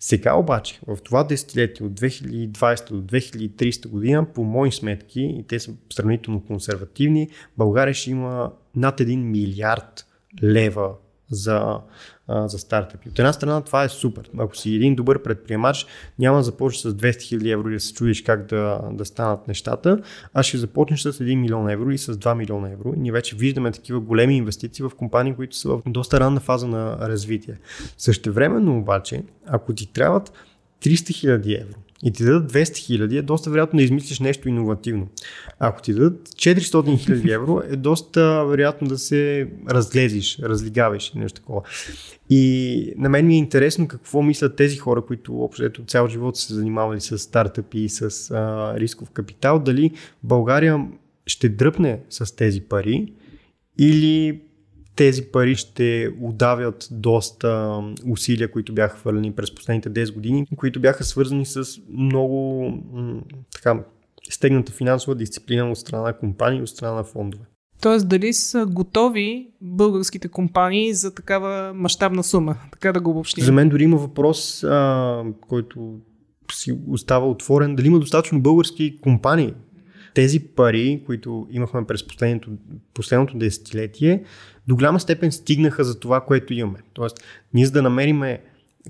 Сега 0.00 0.34
обаче, 0.34 0.80
в 0.86 0.96
това 1.04 1.24
десетилетие 1.24 1.86
от 1.86 2.00
2020 2.00 2.90
до 2.90 3.02
2030 3.02 3.88
година, 3.88 4.26
по 4.34 4.44
мои 4.44 4.72
сметки, 4.72 5.20
и 5.20 5.44
те 5.48 5.58
са 5.58 5.72
сравнително 5.92 6.44
консервативни, 6.44 7.28
България 7.56 7.94
ще 7.94 8.10
има 8.10 8.52
над 8.76 9.00
1 9.00 9.16
милиард 9.16 10.06
лева 10.42 10.94
за, 11.30 11.80
за 12.28 12.58
стартъпи. 12.58 13.08
От 13.08 13.18
една 13.18 13.32
страна 13.32 13.60
това 13.60 13.84
е 13.84 13.88
супер. 13.88 14.30
Ако 14.38 14.56
си 14.56 14.74
един 14.74 14.94
добър 14.94 15.22
предприемач, 15.22 15.86
няма 16.18 16.36
да 16.36 16.42
започнеш 16.42 16.80
с 16.80 16.96
200 16.96 17.38
000 17.38 17.52
евро 17.52 17.70
и 17.70 17.74
да 17.74 17.80
се 17.80 17.94
чудиш 17.94 18.22
как 18.22 18.46
да, 18.46 18.80
да 18.92 19.04
станат 19.04 19.48
нещата, 19.48 19.98
а 20.34 20.42
ще 20.42 20.58
започнеш 20.58 21.00
с 21.00 21.12
1 21.12 21.34
милион 21.34 21.70
евро 21.70 21.90
и 21.90 21.98
с 21.98 22.14
2 22.14 22.34
милиона 22.34 22.70
евро. 22.70 22.92
И 22.96 22.98
ние 22.98 23.12
вече 23.12 23.36
виждаме 23.36 23.72
такива 23.72 24.00
големи 24.00 24.36
инвестиции 24.36 24.82
в 24.82 24.90
компании, 24.96 25.34
които 25.34 25.56
са 25.56 25.68
в 25.68 25.82
доста 25.86 26.20
ранна 26.20 26.40
фаза 26.40 26.68
на 26.68 26.98
развитие. 27.08 27.58
Същевременно 27.98 28.78
обаче, 28.78 29.22
ако 29.46 29.72
ти 29.74 29.92
трябват 29.92 30.32
300 30.82 30.94
000 30.94 31.62
евро 31.62 31.78
и 32.04 32.12
ти 32.12 32.24
дадат 32.24 32.52
200 32.52 32.76
хиляди, 32.76 33.16
е 33.16 33.22
доста 33.22 33.50
вероятно 33.50 33.76
да 33.76 33.82
измислиш 33.82 34.20
нещо 34.20 34.48
иновативно. 34.48 35.08
Ако 35.58 35.82
ти 35.82 35.94
дадат 35.94 36.28
400 36.28 36.98
хиляди 36.98 37.30
евро, 37.30 37.62
е 37.70 37.76
доста 37.76 38.44
вероятно 38.46 38.88
да 38.88 38.98
се 38.98 39.48
разглезиш, 39.70 40.38
разлигавиш 40.42 41.10
или 41.14 41.22
нещо 41.22 41.40
такова. 41.40 41.62
И 42.30 42.94
на 42.96 43.08
мен 43.08 43.26
ми 43.26 43.34
е 43.34 43.38
интересно 43.38 43.88
какво 43.88 44.22
мислят 44.22 44.56
тези 44.56 44.76
хора, 44.76 45.02
които 45.02 45.40
общо 45.40 45.84
цял 45.86 46.08
живот 46.08 46.36
се 46.36 46.54
занимавали 46.54 47.00
с 47.00 47.18
стартъпи 47.18 47.78
и 47.78 47.88
с 47.88 48.30
а, 48.30 48.74
рисков 48.80 49.10
капитал, 49.10 49.58
дали 49.58 49.90
България 50.22 50.86
ще 51.26 51.48
дръпне 51.48 52.00
с 52.10 52.36
тези 52.36 52.60
пари 52.60 53.12
или 53.78 54.40
тези 54.96 55.22
пари 55.22 55.56
ще 55.56 56.10
удавят 56.20 56.88
доста 56.90 57.80
усилия, 58.10 58.50
които 58.50 58.74
бяха 58.74 58.96
хвърлени 58.96 59.32
през 59.32 59.54
последните 59.54 59.90
10 59.90 60.14
години, 60.14 60.46
които 60.56 60.80
бяха 60.80 61.04
свързани 61.04 61.46
с 61.46 61.64
много 61.88 62.72
така, 63.54 63.84
стегната 64.30 64.72
финансова 64.72 65.14
дисциплина 65.14 65.70
от 65.70 65.78
страна 65.78 66.02
на 66.02 66.18
компании 66.18 66.58
и 66.58 66.62
от 66.62 66.68
страна 66.68 66.92
на 66.92 67.04
фондове. 67.04 67.44
Тоест, 67.80 68.08
дали 68.08 68.32
са 68.32 68.66
готови 68.66 69.48
българските 69.60 70.28
компании 70.28 70.94
за 70.94 71.14
такава 71.14 71.74
мащабна 71.74 72.24
сума, 72.24 72.56
така 72.72 72.92
да 72.92 73.00
го 73.00 73.10
обобщим? 73.10 73.44
За 73.44 73.52
мен 73.52 73.68
дори 73.68 73.84
има 73.84 73.96
въпрос, 73.96 74.64
а, 74.64 75.24
който 75.48 75.94
си 76.52 76.78
остава 76.88 77.26
отворен, 77.26 77.76
дали 77.76 77.86
има 77.86 77.98
достатъчно 77.98 78.40
български 78.40 79.00
компании. 79.00 79.54
Тези 80.16 80.40
пари, 80.40 81.02
които 81.06 81.46
имахме 81.50 81.86
през 81.86 82.06
последното, 82.06 82.50
последното 82.94 83.38
десетилетие, 83.38 84.22
до 84.68 84.76
голяма 84.76 85.00
степен 85.00 85.32
стигнаха 85.32 85.84
за 85.84 86.00
това, 86.00 86.20
което 86.20 86.54
имаме. 86.54 86.78
Тоест, 86.92 87.24
ние 87.54 87.66
за 87.66 87.72
да 87.72 87.82
намериме 87.82 88.40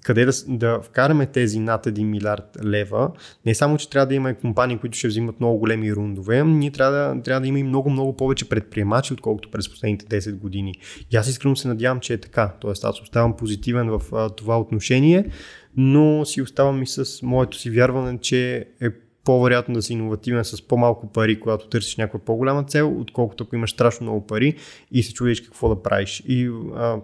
къде 0.02 0.24
да, 0.24 0.32
да 0.48 0.80
вкараме 0.82 1.26
тези 1.26 1.58
над 1.58 1.86
1 1.86 2.04
милиард 2.04 2.58
лева, 2.64 3.10
не 3.46 3.54
само, 3.54 3.76
че 3.76 3.90
трябва 3.90 4.06
да 4.06 4.14
има 4.14 4.34
компании, 4.34 4.78
които 4.78 4.98
ще 4.98 5.08
взимат 5.08 5.40
много 5.40 5.58
големи 5.58 5.92
рундове, 5.92 6.44
ние 6.44 6.70
трябва 6.70 6.92
да, 6.92 7.22
трябва 7.22 7.40
да 7.40 7.46
има 7.46 7.58
и 7.58 7.62
много, 7.62 7.90
много 7.90 8.16
повече 8.16 8.48
предприемачи, 8.48 9.12
отколкото 9.12 9.50
през 9.50 9.70
последните 9.70 10.20
10 10.20 10.38
години. 10.38 10.74
И 11.10 11.16
аз 11.16 11.28
искрено 11.28 11.56
се 11.56 11.68
надявам, 11.68 12.00
че 12.00 12.12
е 12.14 12.20
така. 12.20 12.52
Тоест, 12.60 12.84
аз 12.84 13.00
оставам 13.00 13.36
позитивен 13.36 13.90
в 13.90 14.02
а, 14.12 14.28
това 14.28 14.60
отношение, 14.60 15.30
но 15.76 16.24
си 16.24 16.42
оставам 16.42 16.82
и 16.82 16.86
с 16.86 17.22
моето 17.22 17.56
си 17.56 17.70
вярване, 17.70 18.18
че 18.20 18.68
е 18.80 18.90
по-вероятно 19.26 19.74
да 19.74 19.82
си 19.82 19.92
иновативен 19.92 20.44
с 20.44 20.62
по-малко 20.62 21.06
пари, 21.12 21.40
когато 21.40 21.68
търсиш 21.68 21.96
някаква 21.96 22.18
по-голяма 22.18 22.64
цел, 22.64 23.00
отколкото 23.00 23.44
ако 23.44 23.56
имаш 23.56 23.70
страшно 23.70 24.04
много 24.04 24.26
пари 24.26 24.54
и 24.92 25.02
се 25.02 25.12
чудиш 25.12 25.40
какво 25.40 25.68
да 25.68 25.82
правиш. 25.82 26.22
И 26.26 26.50
а, 26.76 26.96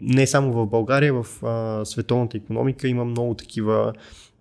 не 0.00 0.26
само 0.26 0.52
в 0.52 0.66
България, 0.66 1.22
в 1.22 1.44
а, 1.44 1.84
световната 1.84 2.36
економика 2.36 2.88
има 2.88 3.04
много 3.04 3.34
такива 3.34 3.92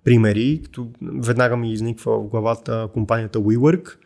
примери, 0.04 0.62
като 0.64 0.88
веднага 1.02 1.58
ми 1.58 1.74
изниква 1.74 2.20
в 2.20 2.28
главата 2.28 2.90
компанията 2.94 3.40
WeWork, 3.40 3.98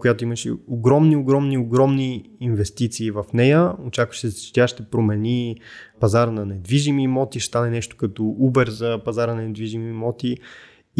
която 0.00 0.24
имаше 0.24 0.52
огромни, 0.66 1.16
огромни, 1.16 1.58
огромни 1.58 2.30
инвестиции 2.40 3.10
в 3.10 3.24
нея. 3.34 3.72
Очакваше 3.86 4.30
се, 4.30 4.46
че 4.46 4.52
тя 4.52 4.68
ще 4.68 4.82
промени 4.82 5.56
пазара 6.00 6.30
на 6.30 6.46
недвижими 6.46 7.02
имоти, 7.02 7.40
ще 7.40 7.48
стане 7.48 7.70
нещо 7.70 7.96
като 7.96 8.22
Uber 8.22 8.68
за 8.68 9.00
пазара 9.04 9.34
на 9.34 9.42
недвижими 9.42 9.90
имоти. 9.90 10.36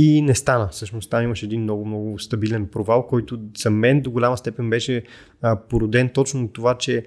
И 0.00 0.22
не 0.22 0.34
стана. 0.34 0.68
Всъщност 0.68 1.10
там 1.10 1.24
имаше 1.24 1.46
един 1.46 1.62
много, 1.62 1.84
много 1.84 2.18
стабилен 2.18 2.66
провал, 2.66 3.06
който 3.06 3.40
за 3.56 3.70
мен 3.70 4.00
до 4.00 4.10
голяма 4.10 4.36
степен 4.36 4.70
беше 4.70 5.02
а, 5.42 5.60
породен 5.68 6.08
точно 6.08 6.44
от 6.44 6.52
това, 6.52 6.78
че 6.78 7.06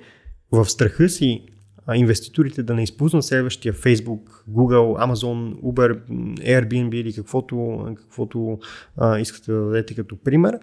в 0.52 0.66
страха 0.66 1.10
си 1.10 1.46
а, 1.86 1.96
инвеститорите 1.96 2.64
да 2.64 2.74
не 2.74 2.84
изпуснат 2.84 3.26
следващия 3.26 3.74
Facebook, 3.74 4.44
Google, 4.50 5.08
Amazon, 5.08 5.62
Uber, 5.62 6.00
Airbnb 6.40 6.96
или 6.96 7.14
каквото, 7.14 7.88
каквото 7.98 8.60
а, 8.98 9.20
искате 9.20 9.52
да 9.52 9.62
дадете 9.62 9.96
като 9.96 10.18
пример, 10.24 10.60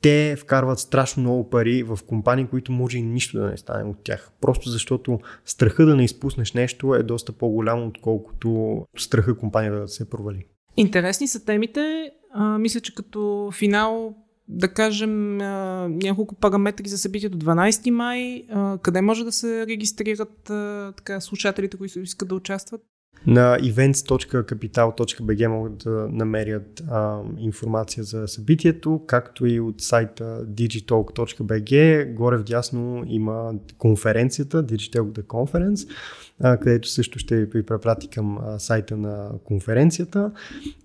те 0.00 0.36
вкарват 0.38 0.78
страшно 0.78 1.22
много 1.22 1.50
пари 1.50 1.82
в 1.82 1.98
компании, 2.06 2.46
които 2.46 2.72
може 2.72 2.98
и 2.98 3.02
нищо 3.02 3.38
да 3.38 3.46
не 3.46 3.56
стане 3.56 3.84
от 3.84 3.96
тях. 4.04 4.30
Просто 4.40 4.70
защото 4.70 5.20
страха 5.44 5.86
да 5.86 5.96
не 5.96 6.04
изпуснеш 6.04 6.52
нещо 6.52 6.94
е 6.94 7.02
доста 7.02 7.32
по-голям, 7.32 7.86
отколкото 7.86 8.82
страха 8.98 9.36
компанията 9.36 9.80
да 9.80 9.88
се 9.88 10.10
провали. 10.10 10.44
Интересни 10.76 11.28
са 11.28 11.44
темите. 11.44 12.12
А, 12.30 12.58
мисля, 12.58 12.80
че 12.80 12.94
като 12.94 13.50
финал 13.54 14.14
да 14.48 14.68
кажем 14.68 15.40
а, 15.40 15.88
няколко 15.88 16.34
параметри 16.34 16.88
за 16.88 16.98
събитието 16.98 17.38
12 17.38 17.90
май, 17.90 18.46
а, 18.50 18.78
къде 18.78 19.00
може 19.00 19.24
да 19.24 19.32
се 19.32 19.66
регистрират 19.66 20.50
а, 20.50 20.92
така, 20.96 21.20
слушателите, 21.20 21.76
които 21.76 22.00
искат 22.00 22.28
да 22.28 22.34
участват? 22.34 22.80
На 23.26 23.58
events.capital.bg 23.58 25.46
могат 25.46 25.78
да 25.78 26.08
намерят 26.10 26.82
а, 26.90 27.20
информация 27.38 28.04
за 28.04 28.28
събитието, 28.28 29.00
както 29.06 29.46
и 29.46 29.60
от 29.60 29.80
сайта 29.80 30.46
digitalk.bg. 30.46 32.12
Горе 32.14 32.36
в 32.36 32.42
дясно 32.42 33.04
има 33.06 33.52
конференцията 33.78 34.66
Digital 34.66 35.02
The 35.02 35.22
Conference, 35.22 35.88
а, 36.40 36.56
където 36.56 36.88
също 36.88 37.18
ще 37.18 37.44
ви 37.44 37.62
препрати 37.62 38.08
към 38.08 38.38
а, 38.38 38.58
сайта 38.58 38.96
на 38.96 39.30
конференцията. 39.44 40.30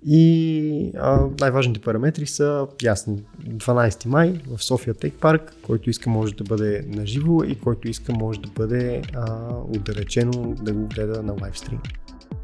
И 0.06 0.92
а, 0.98 1.26
най-важните 1.40 1.82
параметри 1.82 2.26
са 2.26 2.68
ясни. 2.84 3.24
12 3.48 4.06
май 4.06 4.42
в 4.48 4.64
София 4.64 4.94
Тек 4.94 5.14
Парк, 5.22 5.56
който 5.66 5.90
иска 5.90 6.10
може 6.10 6.36
да 6.36 6.44
бъде 6.44 6.86
наживо 6.88 7.44
и 7.44 7.60
който 7.60 7.88
иска 7.88 8.14
може 8.14 8.40
да 8.40 8.50
бъде 8.56 9.02
а, 9.16 9.50
отдалечено 9.76 10.56
да 10.62 10.74
го 10.74 10.88
гледа 10.88 11.24
на 11.24 11.36
лайвстрим. 11.42 11.80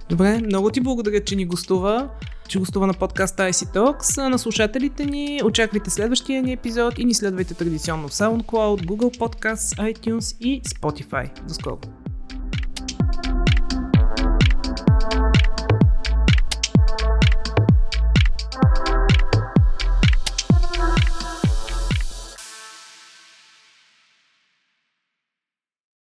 Добре, 0.09 0.41
много 0.45 0.69
ти 0.69 0.81
благодаря, 0.81 1.23
че 1.23 1.35
ни 1.35 1.45
гостува, 1.45 2.09
че 2.47 2.59
гостува 2.59 2.87
на 2.87 2.93
подкаста 2.93 3.43
IC 3.43 3.75
Talks. 3.75 4.29
На 4.29 4.39
слушателите 4.39 5.05
ни 5.05 5.41
очаквайте 5.43 5.89
следващия 5.89 6.43
ни 6.43 6.51
епизод 6.51 6.99
и 6.99 7.05
ни 7.05 7.13
следвайте 7.13 7.53
традиционно 7.53 8.07
в 8.07 8.11
SoundCloud, 8.11 8.85
Google 8.85 9.17
Podcasts, 9.17 9.93
iTunes 9.93 10.37
и 10.39 10.61
Spotify. 10.61 11.43
До 11.47 11.53
скоро! 11.53 12.02